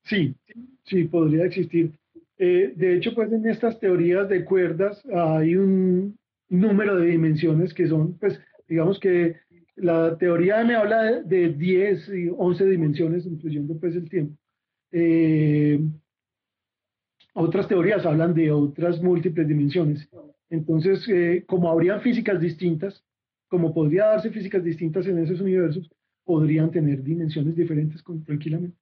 [0.04, 0.36] Sí,
[0.84, 1.92] sí, podría existir.
[2.40, 6.18] Eh, de hecho, pues en estas teorías de cuerdas hay un
[6.48, 9.36] número de dimensiones que son, pues, digamos que
[9.76, 14.38] la teoría me habla de, 10 y 11 dimensiones, incluyendo pues el tiempo.
[14.92, 15.80] Eh,
[17.34, 20.10] otras teorías hablan de otras múltiples dimensiones.
[20.50, 23.04] Entonces, eh, como habrían físicas distintas,
[23.50, 25.90] como podría darse físicas distintas en esos universos,
[26.24, 28.79] podrían tener dimensiones diferentes tranquilamente.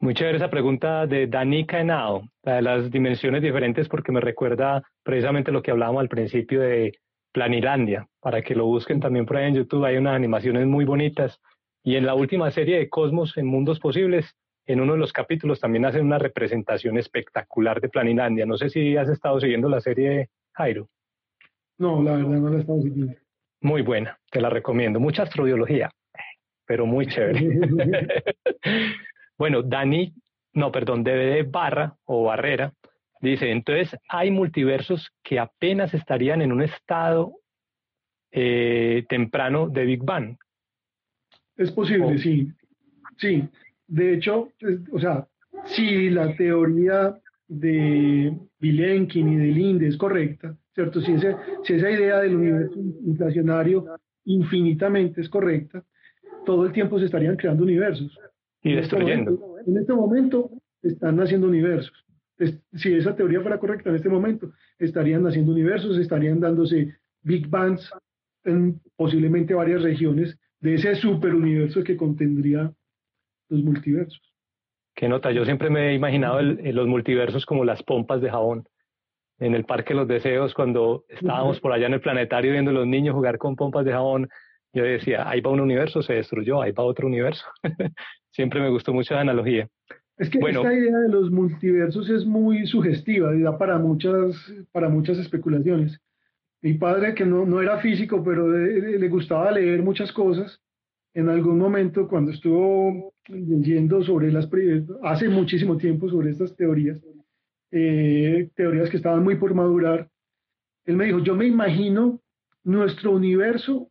[0.00, 4.82] Muy chévere esa pregunta de Danica Henao, la de las dimensiones diferentes, porque me recuerda
[5.02, 6.92] precisamente lo que hablábamos al principio de
[7.32, 11.40] Planilandia, para que lo busquen también por ahí en YouTube, hay unas animaciones muy bonitas.
[11.82, 14.36] Y en la última serie de Cosmos en Mundos Posibles,
[14.66, 18.46] en uno de los capítulos también hacen una representación espectacular de Planilandia.
[18.46, 20.88] No sé si has estado siguiendo la serie, Jairo.
[21.76, 23.14] No, la verdad no la he estado siguiendo.
[23.62, 25.00] Muy buena, te la recomiendo.
[25.00, 25.90] Mucha astrobiología,
[26.66, 27.48] pero muy chévere.
[29.38, 30.12] Bueno, Dani,
[30.54, 32.74] no, perdón, DVD barra o barrera,
[33.20, 37.34] dice, entonces hay multiversos que apenas estarían en un estado
[38.32, 40.36] eh, temprano de Big Bang.
[41.56, 42.48] Es posible, sí.
[43.16, 43.48] Sí,
[43.86, 44.52] de hecho,
[44.92, 45.26] o sea,
[45.64, 47.16] si la teoría
[47.46, 51.00] de Vilenkin y de Linde es correcta, ¿cierto?
[51.00, 51.16] Si,
[51.64, 53.86] si esa idea del universo inflacionario
[54.24, 55.82] infinitamente es correcta,
[56.44, 58.16] todo el tiempo se estarían creando universos
[58.68, 59.56] y destruyendo.
[59.66, 60.50] en este momento
[60.82, 62.04] están naciendo universos.
[62.74, 67.90] si esa teoría fuera correcta en este momento, estarían naciendo universos, estarían dándose Big Bangs
[68.44, 72.72] en posiblemente varias regiones de ese superuniverso que contendría
[73.48, 74.20] los multiversos.
[74.94, 78.68] Qué nota, yo siempre me he imaginado los multiversos como las pompas de jabón
[79.38, 82.74] en el Parque de los Deseos, cuando estábamos por allá en el planetario viendo a
[82.74, 84.28] los niños jugar con pompas de jabón,
[84.72, 87.44] yo decía, ahí va un universo, se destruyó, ahí va otro universo.
[88.38, 89.68] Siempre me gustó mucho la analogía.
[90.16, 94.36] Es que esta idea de los multiversos es muy sugestiva y da para muchas,
[94.70, 96.00] para muchas especulaciones.
[96.62, 100.60] Mi padre, que no, no era físico, pero le gustaba leer muchas cosas,
[101.14, 104.48] en algún momento cuando estuvo leyendo sobre las,
[105.02, 107.04] hace muchísimo tiempo sobre estas teorías,
[107.72, 110.08] eh, teorías que estaban muy por madurar,
[110.84, 112.20] él me dijo, yo me imagino
[112.62, 113.90] nuestro universo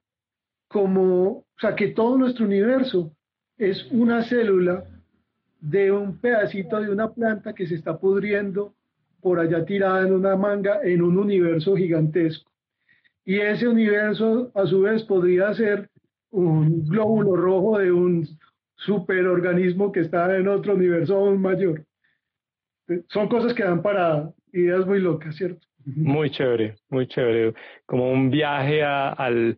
[0.69, 3.16] como, o sea, que todo nuestro universo
[3.57, 4.83] es una célula
[5.59, 8.73] de un pedacito de una planta que se está pudriendo
[9.21, 12.51] por allá tirada en una manga en un universo gigantesco.
[13.25, 15.89] Y ese universo a su vez podría ser
[16.29, 18.27] un glóbulo rojo de un
[18.75, 21.83] superorganismo que está en otro universo aún mayor.
[23.09, 25.67] Son cosas que dan para ideas muy locas, ¿cierto?
[25.83, 27.53] Muy chévere, muy chévere.
[27.85, 29.57] Como un viaje al,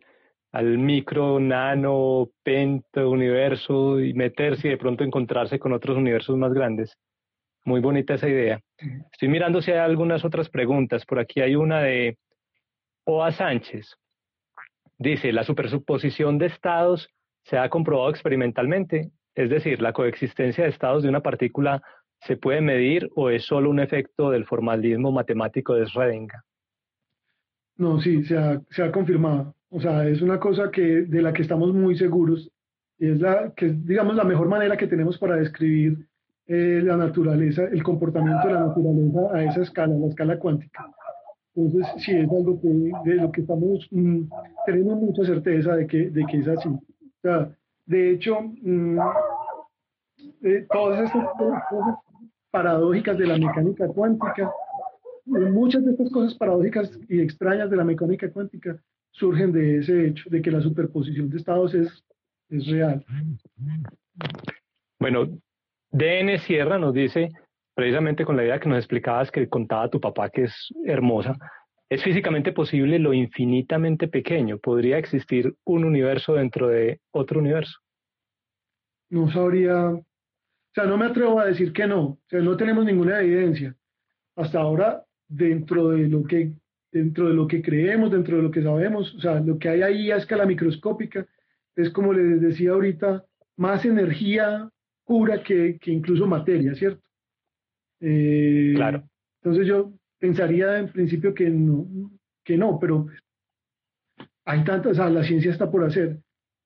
[0.52, 6.52] al micro, nano, penta universo y meterse y de pronto encontrarse con otros universos más
[6.52, 6.96] grandes.
[7.64, 8.60] Muy bonita esa idea.
[9.12, 11.04] Estoy mirando si hay algunas otras preguntas.
[11.04, 12.18] Por aquí hay una de
[13.04, 13.96] Oa Sánchez.
[14.98, 17.08] Dice, la supersuposición de estados
[17.44, 21.82] se ha comprobado experimentalmente, es decir, la coexistencia de estados de una partícula
[22.20, 26.42] se puede medir o es solo un efecto del formalismo matemático de Schrödinger.
[27.76, 29.54] No, sí, se ha, se ha confirmado.
[29.70, 32.50] O sea, es una cosa que, de la que estamos muy seguros
[32.98, 36.06] y es la que digamos la mejor manera que tenemos para describir
[36.46, 40.86] eh, la naturaleza, el comportamiento de la naturaleza a esa escala, la escala cuántica.
[41.54, 44.22] Entonces, sí, es algo que, de lo que estamos, mm,
[44.66, 46.68] tenemos mucha certeza de que, de que es así.
[46.68, 47.50] O sea,
[47.86, 48.98] de hecho, mm,
[50.42, 51.28] eh, todas estas
[51.70, 51.94] cosas
[52.50, 54.50] paradójicas de la mecánica cuántica,
[55.26, 58.76] muchas de estas cosas paradójicas y extrañas de la mecánica cuántica
[59.12, 62.04] surgen de ese hecho, de que la superposición de estados es,
[62.48, 63.04] es real.
[64.98, 65.26] Bueno,
[65.90, 67.30] DN Sierra nos dice,
[67.74, 71.34] precisamente con la idea que nos explicabas que contaba tu papá, que es hermosa,
[71.88, 74.58] ¿es físicamente posible lo infinitamente pequeño?
[74.58, 77.78] ¿Podría existir un universo dentro de otro universo?
[79.10, 80.04] No sabría, o
[80.72, 83.74] sea, no me atrevo a decir que no, o sea, no tenemos ninguna evidencia.
[84.36, 86.52] Hasta ahora, dentro de lo que
[86.92, 89.82] dentro de lo que creemos, dentro de lo que sabemos, o sea, lo que hay
[89.82, 91.26] ahí a escala microscópica
[91.76, 93.24] es como les decía ahorita,
[93.56, 94.68] más energía
[95.04, 97.02] pura que, que incluso materia, ¿cierto?
[98.00, 99.04] Eh, claro.
[99.42, 102.10] Entonces yo pensaría en principio que no,
[102.44, 103.06] que no, pero
[104.44, 106.18] hay tantas, o sea, la ciencia está por hacer.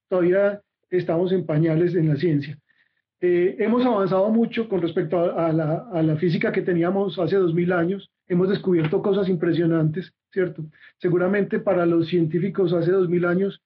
[0.08, 0.60] Todavía
[0.90, 2.58] estamos en pañales en la ciencia.
[3.26, 8.10] Eh, hemos avanzado mucho con respecto a, la, física que teníamos hace dos mil años.
[8.28, 10.66] Hemos descubierto cosas impresionantes, ¿cierto?
[10.98, 13.62] Seguramente para los científicos hace dos mil años,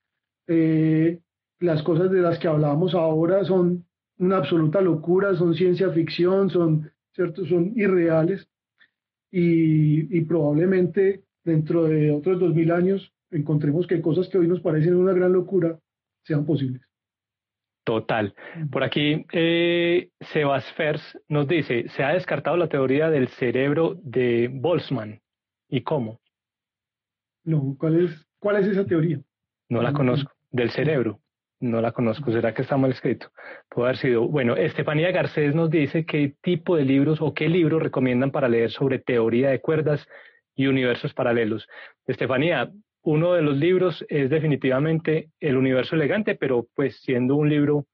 [0.46, 1.18] eh,
[1.58, 3.84] las cosas de las que hablábamos ahora son
[4.18, 7.44] una absoluta locura, son ciencia ficción, son ¿cierto?
[7.44, 8.46] Son irreales
[9.32, 14.94] y, probablemente dentro de otros dos mil años encontremos que cosas que hoy nos parecen
[14.94, 15.80] una gran locura
[16.22, 16.82] sean posibles.
[17.88, 18.34] Total.
[18.70, 24.50] Por aquí, eh, Sebas Fers nos dice, se ha descartado la teoría del cerebro de
[24.52, 25.22] Boltzmann.
[25.70, 26.20] ¿Y cómo?
[27.44, 29.20] No, ¿cuál es, cuál es esa teoría?
[29.70, 30.30] No la conozco.
[30.50, 31.20] Del cerebro.
[31.60, 33.30] No la conozco, ¿será que está mal escrito?
[33.70, 34.28] Puede haber sido.
[34.28, 38.70] Bueno, Estefanía Garcés nos dice qué tipo de libros o qué libros recomiendan para leer
[38.70, 40.06] sobre teoría de cuerdas
[40.54, 41.66] y universos paralelos.
[42.06, 42.70] Estefanía,
[43.02, 47.86] uno de los libros es definitivamente El universo elegante, pero pues siendo un libro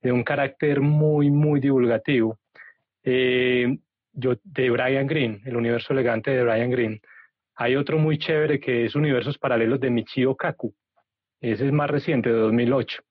[0.00, 2.38] de un carácter muy, muy divulgativo.
[3.04, 3.78] Eh,
[4.12, 7.00] yo, de Brian Greene, El universo elegante de Brian Greene.
[7.54, 10.74] Hay otro muy chévere que es Universos paralelos de Michio Kaku.
[11.40, 13.02] Ese es más reciente, de 2008.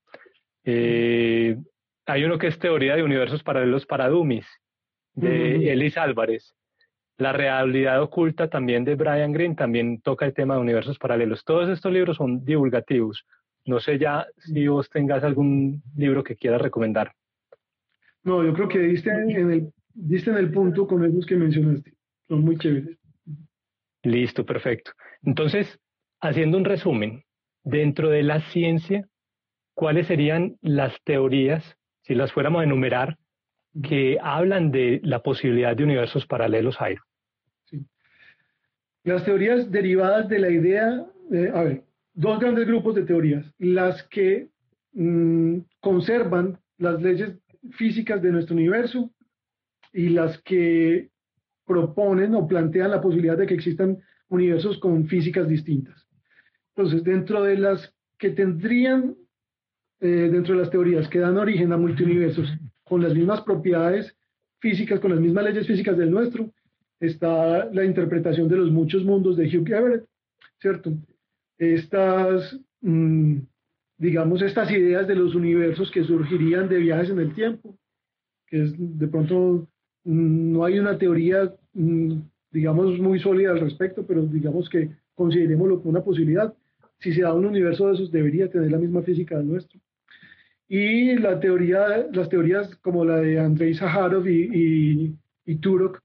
[0.64, 1.58] Eh,
[2.06, 4.48] hay uno que es Teoría de Universos Paralelos para Dummies,
[5.14, 6.56] de Elis Álvarez.
[7.18, 11.44] La realidad oculta también de Brian Greene también toca el tema de universos paralelos.
[11.46, 13.26] Todos estos libros son divulgativos.
[13.66, 17.14] No sé ya si vos tengas algún libro que quieras recomendar.
[18.24, 21.94] No, yo creo que diste en el, diste en el punto con esos que mencionaste.
[22.28, 22.98] Son muy chéveres.
[24.04, 24.92] Listo, perfecto.
[25.24, 25.80] Entonces,
[26.22, 27.24] haciendo un resumen,
[27.64, 29.08] dentro de la ciencia
[29.74, 33.18] cuáles serían las teorías, si las fuéramos a enumerar,
[33.84, 37.04] que hablan de la posibilidad de universos paralelos, Jairo.
[39.04, 41.06] Las teorías derivadas de la idea,
[41.54, 44.50] a ver, dos grandes grupos de teorías, las que
[44.94, 47.38] mm, conservan las leyes
[47.72, 49.12] físicas de nuestro universo
[49.94, 51.10] y las que
[51.66, 54.00] proponen o plantean la posibilidad de que existan
[54.30, 56.08] universos con físicas distintas.
[56.76, 59.16] Entonces, dentro de las que tendrían,
[60.00, 62.50] eh, dentro de las teorías que dan origen a multiuniversos
[62.92, 64.14] con las mismas propiedades
[64.60, 66.52] físicas, con las mismas leyes físicas del nuestro,
[67.00, 70.06] está la interpretación de los muchos mundos de Hugh Everett,
[70.60, 70.92] ¿cierto?
[71.58, 73.38] Estas, mm,
[73.98, 77.78] digamos, estas ideas de los universos que surgirían de viajes en el tiempo,
[78.46, 79.70] que es, de pronto
[80.04, 82.16] mm, no hay una teoría, mm,
[82.52, 86.54] digamos, muy sólida al respecto, pero digamos que considerémoslo como una posibilidad.
[87.00, 89.80] Si se da un universo de esos, debería tener la misma física del nuestro.
[90.74, 95.16] Y la teoría, las teorías como la de Andrei Saharov y, y,
[95.46, 96.00] y Turok,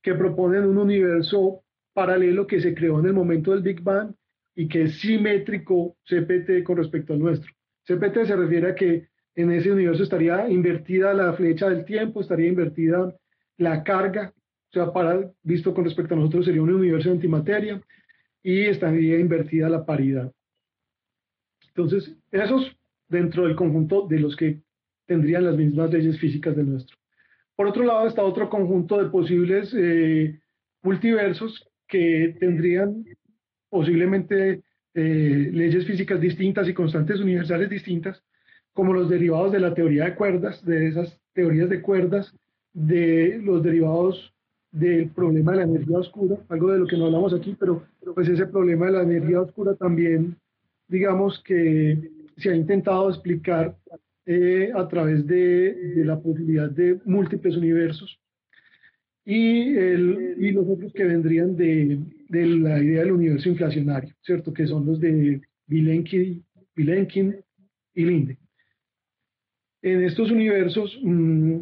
[0.00, 4.14] que proponen un universo paralelo que se creó en el momento del Big Bang
[4.54, 7.52] y que es simétrico CPT con respecto al nuestro.
[7.82, 12.46] CPT se refiere a que en ese universo estaría invertida la flecha del tiempo, estaría
[12.46, 13.12] invertida
[13.56, 17.82] la carga, o sea, para, visto con respecto a nosotros sería un universo de antimateria
[18.40, 20.32] y estaría invertida la paridad.
[21.74, 22.76] Entonces, esos
[23.08, 24.60] dentro del conjunto de los que
[25.06, 26.96] tendrían las mismas leyes físicas del nuestro.
[27.54, 30.38] Por otro lado está otro conjunto de posibles eh,
[30.82, 33.04] multiversos que tendrían
[33.68, 34.62] posiblemente
[34.94, 38.22] eh, leyes físicas distintas y constantes universales distintas,
[38.72, 42.34] como los derivados de la teoría de cuerdas, de esas teorías de cuerdas,
[42.72, 44.34] de los derivados
[44.70, 47.84] del problema de la energía oscura, algo de lo que no hablamos aquí, pero
[48.14, 50.36] pues ese problema de la energía oscura también,
[50.88, 53.76] digamos que se ha intentado explicar
[54.26, 58.18] eh, a través de, la posibilidad de múltiples universos
[59.24, 59.72] y,
[60.52, 64.52] los otros que vendrían de, de, la idea del universo inflacionario, ¿cierto?
[64.52, 67.36] Que son los de Vilenkin, Vilenkin
[67.94, 68.38] y Linde.
[69.82, 71.60] En estos universos, mmm,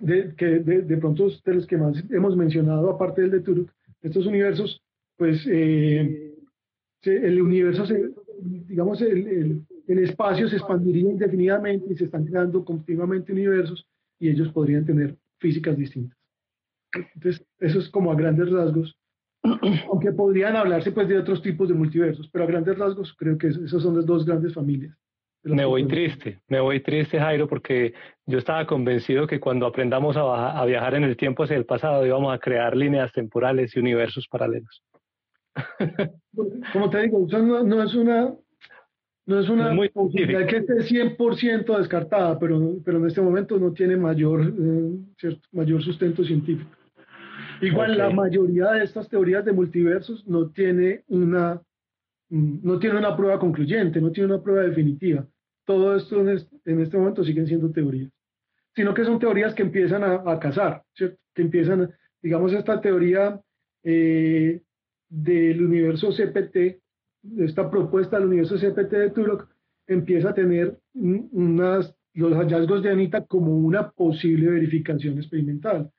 [0.00, 3.70] de, que de, pronto de los que más hemos mencionado, aparte del de Turuk,
[4.02, 4.82] estos universos,
[5.16, 6.34] pues eh,
[7.04, 8.10] el universo, se,
[8.42, 13.86] digamos, el, el, el, espacio se expandiría indefinidamente y se están creando continuamente universos
[14.18, 16.18] y ellos podrían tener físicas distintas.
[17.14, 18.96] Entonces, eso es como a grandes rasgos,
[19.90, 23.48] aunque podrían hablarse pues de otros tipos de multiversos, pero a grandes rasgos creo que
[23.48, 24.96] esas son las dos grandes familias.
[25.42, 27.92] Me voy triste, me voy triste, Jairo, porque
[28.24, 32.06] yo estaba convencido que cuando aprendamos a, a, viajar en el tiempo hacia el pasado
[32.06, 34.82] íbamos a crear líneas temporales y universos paralelos.
[36.72, 38.34] Como te digo, no, no es una,
[39.26, 43.72] no es una muy posibilidad que esté 100% descartada, pero, pero en este momento no
[43.72, 46.70] tiene mayor, eh, cierto, mayor sustento científico.
[47.60, 47.98] Igual okay.
[47.98, 51.60] la mayoría de estas teorías de multiversos no tiene una
[52.30, 55.24] no tiene una prueba concluyente, no tiene una prueba definitiva
[55.64, 58.10] todo esto en este, en este, momento siguen siendo teorías,
[58.74, 61.18] sino que son teorías que empiezan a, a casar, ¿cierto?
[61.34, 61.92] que empiezan,
[62.22, 63.40] digamos, esta teoría
[63.82, 64.62] eh,
[65.08, 66.80] del universo CPT,
[67.38, 69.48] esta propuesta del universo CPT de Turok,
[69.86, 75.90] empieza a tener unas, los hallazgos de Anita como una posible verificación experimental.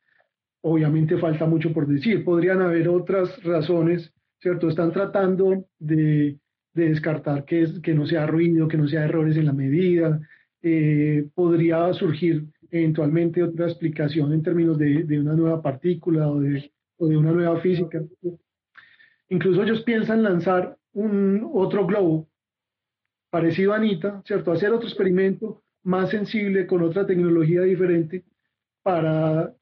[0.61, 4.69] Obviamente falta mucho por decir, podrían haber otras razones, ¿cierto?
[4.69, 6.39] Están tratando de
[6.75, 10.19] de descartar que, no sea ruido, que no sea errores en la medida.
[10.61, 17.31] Eh, podría surgir eventualmente otra explicación en términos de, una nueva partícula o de, una
[17.31, 18.03] nueva física.
[19.29, 22.27] Incluso ellos piensan lanzar un otro globo
[23.29, 24.51] parecido a Anita, ¿cierto?
[24.51, 28.23] Hacer otro experimento más sensible con otra tecnología diferente
[28.81, 29.53] para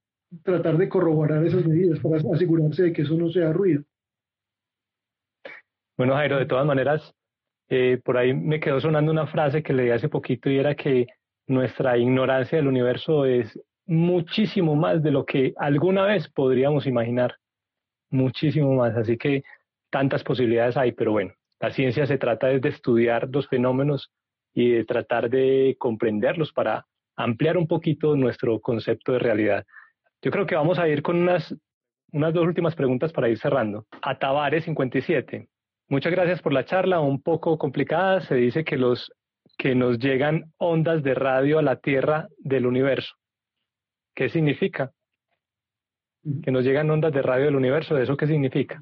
[0.43, 3.83] tratar de corroborar esas medidas, para asegurarse de que eso no sea ruido.
[5.97, 7.13] Bueno, Jairo, de todas maneras,
[7.69, 11.07] eh, por ahí me quedó sonando una frase que leí hace poquito y era que
[11.47, 17.35] nuestra ignorancia del universo es muchísimo más de lo que alguna vez podríamos imaginar,
[18.13, 18.95] muchísimo más.
[18.95, 19.43] Así que
[19.89, 24.11] tantas posibilidades hay, pero bueno, la ciencia se trata de estudiar los fenómenos
[24.53, 26.85] y de tratar de comprenderlos para
[27.15, 29.65] ampliar un poquito nuestro concepto de realidad.
[30.21, 31.55] Yo creo que vamos a ir con unas,
[32.11, 33.85] unas dos últimas preguntas para ir cerrando.
[34.01, 35.47] Atavare 57.
[35.89, 38.21] Muchas gracias por la charla, un poco complicada.
[38.21, 39.11] Se dice que, los,
[39.57, 43.13] que nos llegan ondas de radio a la Tierra del universo.
[44.15, 44.91] ¿Qué significa?
[46.41, 48.81] Que nos llegan ondas de radio del universo, ¿eso qué significa?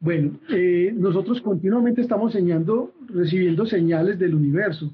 [0.00, 2.34] Bueno, eh, nosotros continuamente estamos
[3.08, 4.92] recibiendo señales del universo.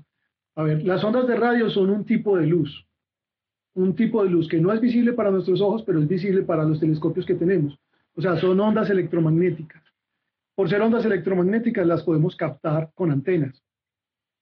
[0.56, 2.86] A ver, las ondas de radio son un tipo de luz,
[3.74, 6.64] un tipo de luz que no es visible para nuestros ojos, pero es visible para
[6.64, 7.78] los telescopios que tenemos.
[8.16, 9.82] O sea, son ondas electromagnéticas.
[10.56, 13.60] por ser ondas electromagnéticas, las podemos captar con antenas,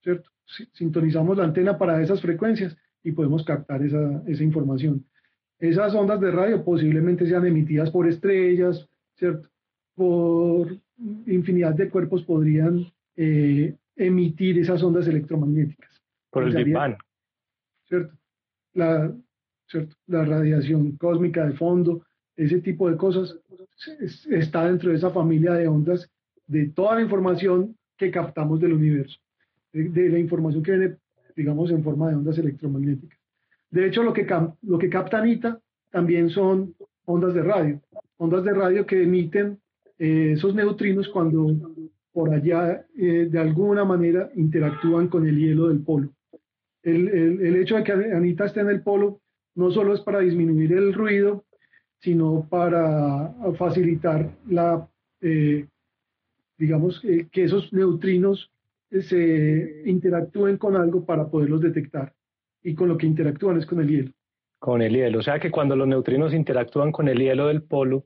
[0.03, 0.29] ¿cierto?
[0.73, 5.03] Sintonizamos la antena para esas frecuencias y podemos captar esa información.
[5.59, 9.49] Esas ondas de radio posiblemente sean emitidas por estrellas, ¿cierto?
[9.95, 10.77] Por
[11.25, 12.85] infinidad de cuerpos podrían
[13.15, 16.01] eh, emitir esas ondas electromagnéticas.
[16.29, 16.95] Por el Big Bang.
[17.87, 18.15] ¿Cierto?
[18.73, 19.13] La,
[19.67, 19.95] ¿cierto?
[20.07, 22.03] La radiación cósmica de fondo,
[22.35, 23.37] ese tipo de cosas
[24.29, 26.09] está dentro de esa familia de ondas
[26.47, 29.19] de toda la información que captamos del universo,
[29.71, 30.95] de, la información que viene,
[31.35, 33.19] digamos, en forma de ondas electromagnéticas.
[33.73, 34.27] De hecho, lo que,
[34.61, 35.59] lo capta Anita
[35.89, 37.81] también son ondas de radio,
[38.17, 39.57] ondas de radio que emiten
[39.97, 41.47] eh, esos neutrinos cuando
[42.11, 46.09] por allá eh, de alguna manera interactúan con el hielo del polo.
[46.83, 49.21] El, el, hecho de que Anita esté en el polo
[49.55, 51.43] no solo es para disminuir el ruido,
[51.97, 54.87] sino para facilitar la,
[55.19, 55.65] eh,
[56.59, 58.51] digamos, que esos neutrinos
[58.91, 62.13] se interactúen con algo para poderlos detectar.
[62.63, 64.11] Y con lo que interactúan es con el hielo.
[64.59, 65.19] Con el hielo.
[65.19, 68.05] O sea que cuando los neutrinos interactúan con el hielo del polo,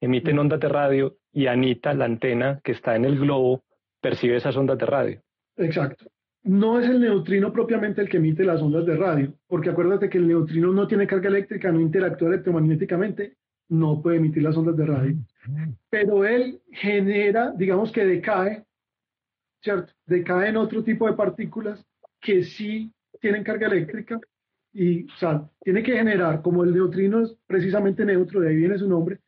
[0.00, 3.64] emiten ondas de radio y Anita, la antena que está en el globo,
[4.00, 5.20] percibe esas ondas de radio.
[5.56, 6.06] Exacto.
[6.44, 10.18] No es el neutrino propiamente el que emite las ondas de radio, porque acuérdate que
[10.18, 13.36] el neutrino no tiene carga eléctrica, no interactúa electromagnéticamente,
[13.68, 15.16] no puede emitir las ondas de radio.
[15.90, 18.64] Pero él genera, digamos que decae,
[19.60, 19.92] ¿cierto?
[20.06, 21.84] Decae en otro tipo de partículas
[22.20, 24.20] que sí tienen carga eléctrica
[24.72, 28.78] y, o sea, tiene que generar, como el neutrino es precisamente neutro, de ahí viene
[28.78, 29.20] su nombre,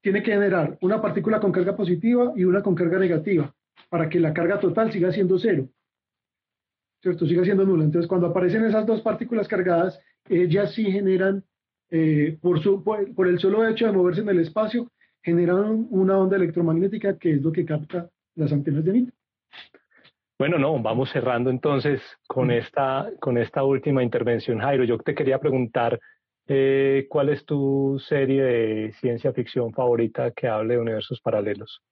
[0.00, 3.54] tiene que generar una partícula con carga positiva y una con carga negativa
[3.88, 5.68] para que la carga total siga siendo cero.
[7.02, 7.26] ¿Cierto?
[7.26, 7.84] Siga siendo nula.
[7.84, 11.44] Entonces, cuando aparecen esas dos partículas cargadas, ellas sí generan,
[11.90, 14.90] eh, por, su, por, el solo hecho de moverse en el espacio,
[15.22, 19.15] generan una onda electromagnética que es lo que capta las antenas de NIT.
[20.38, 24.84] Bueno, no, vamos cerrando entonces con esta, con esta última intervención, Jairo.
[24.84, 25.98] Yo te quería preguntar
[26.48, 31.82] eh, ¿Cuál es tu serie de ciencia ficción favorita que hable de universos paralelos?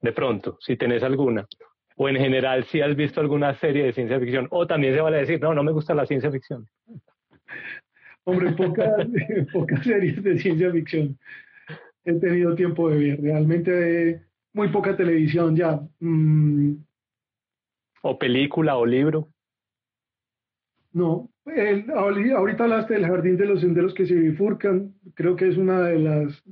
[0.00, 1.46] De pronto, si tenés alguna.
[1.96, 4.46] O en general, si has visto alguna serie de ciencia ficción.
[4.50, 6.66] O también se vale decir, no, no me gusta la ciencia ficción.
[8.24, 9.04] Hombre, pocas,
[9.52, 11.18] pocas series de ciencia ficción
[12.04, 13.20] he tenido tiempo de ver.
[13.20, 15.80] Realmente muy poca televisión ya.
[15.98, 16.74] Mm.
[18.02, 19.28] O película o libro.
[20.92, 21.30] No,
[21.94, 25.98] ahorita hablaste del Jardín de los Senderos que se bifurcan, creo que es una de
[25.98, 26.42] las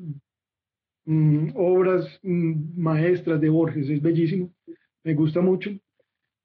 [1.05, 4.51] mm, obras mm, maestras de Borges, es bellísimo,
[5.05, 5.71] me gusta mucho.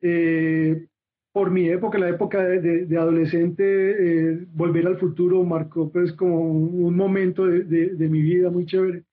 [0.02, 0.88] Eh,
[1.32, 6.96] por mi época, la época de, adolescente, eh, Volver al Futuro marcó pues como un
[6.96, 9.04] momento de, mi vida muy chévere.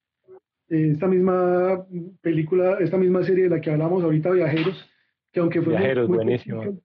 [0.69, 1.85] Eh, esta misma
[2.21, 4.89] película, esta misma serie de la que hablamos ahorita, Viajeros,
[5.33, 6.79] que aunque fue Viajeros, buenísimo.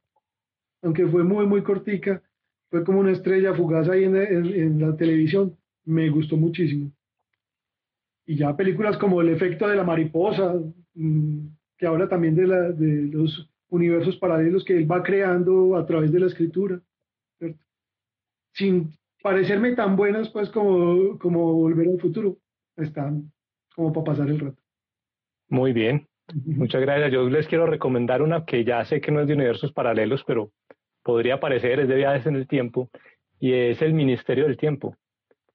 [0.82, 2.22] aunque fue muy, muy cortica,
[2.70, 5.58] fue como una estrella fugaz ahí en, la televisión.
[5.86, 6.92] Me gustó muchísimo.
[8.26, 10.56] Y ya películas como El efecto de la mariposa,
[10.96, 15.86] mm, que habla también de, la, de los universos paralelos que él va creando a
[15.86, 16.82] través de la escritura.
[18.54, 18.92] Sin
[19.22, 22.38] parecerme tan buenas pues como, como Volver al Futuro.
[22.76, 23.32] Están
[23.76, 24.62] como para pasar el rato.
[25.50, 26.08] Muy bien.
[26.34, 27.12] Muchas gracias.
[27.12, 30.52] Yo les quiero recomendar una que ya sé que no es de universos paralelos, pero
[31.04, 32.90] podría aparecer, es de viajes en el tiempo,
[33.40, 34.96] y es El Ministerio del Tiempo.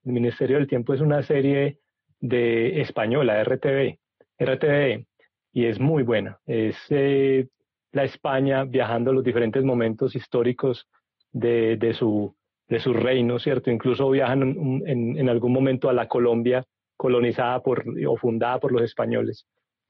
[0.04, 1.78] El Ministerio del Tiempo es una serie
[2.20, 3.98] de española, RTV,
[4.38, 5.04] RTV,
[5.52, 6.38] y es muy buena.
[6.46, 7.48] Es eh,
[7.92, 10.88] la España viajando a los diferentes momentos históricos
[11.32, 12.34] de, de, su,
[12.68, 13.70] de su reino, ¿cierto?
[13.70, 14.42] Incluso viajan
[14.86, 16.64] en, en, algún momento a la Colombia
[16.96, 19.46] colonizada por, o fundada por los españoles.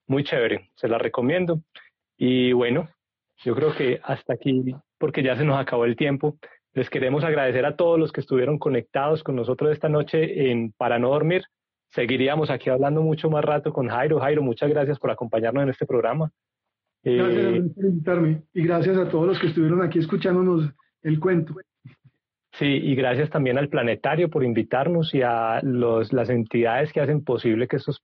[0.06, 1.62] Muy chévere, se la recomiendo.
[2.16, 2.88] Y bueno,
[3.44, 6.38] yo creo que hasta aquí porque ya se nos acabó el tiempo.
[6.74, 10.98] Les queremos agradecer a todos los que estuvieron conectados con nosotros esta noche en Para
[10.98, 11.42] no dormir.
[11.90, 14.20] Seguiríamos aquí hablando mucho más rato con Jairo.
[14.20, 16.30] Jairo, muchas gracias por acompañarnos en este programa.
[17.04, 20.70] Gracias eh, por invitarme y gracias a todos los que estuvieron aquí escuchándonos
[21.02, 21.54] el cuento.
[22.52, 27.24] Sí, y gracias también al planetario por invitarnos y a los, las entidades que hacen
[27.24, 28.02] posible que estos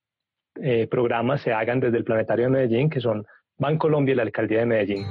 [0.62, 3.26] eh, programas se hagan desde el planetario de Medellín, que son
[3.58, 5.06] Bancolombia y la Alcaldía de Medellín.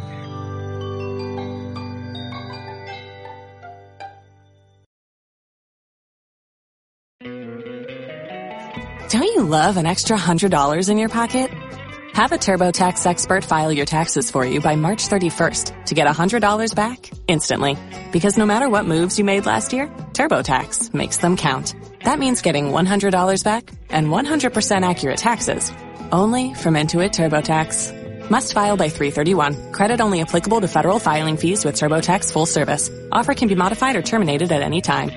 [9.09, 11.49] Don't you love an extra $100 in your pocket?
[12.13, 16.75] Have a TurboTax expert file your taxes for you by March 31st to get $100
[16.75, 17.77] back instantly.
[18.11, 21.75] Because no matter what moves you made last year, TurboTax makes them count.
[22.03, 25.71] That means getting $100 back and 100% accurate taxes
[26.11, 28.29] Only from Intuit TurboTax.
[28.29, 29.71] Must file by 331.
[29.71, 32.89] Credit only applicable to federal filing fees with TurboTax full service.
[33.11, 35.11] Offer can be modified or terminated at any time.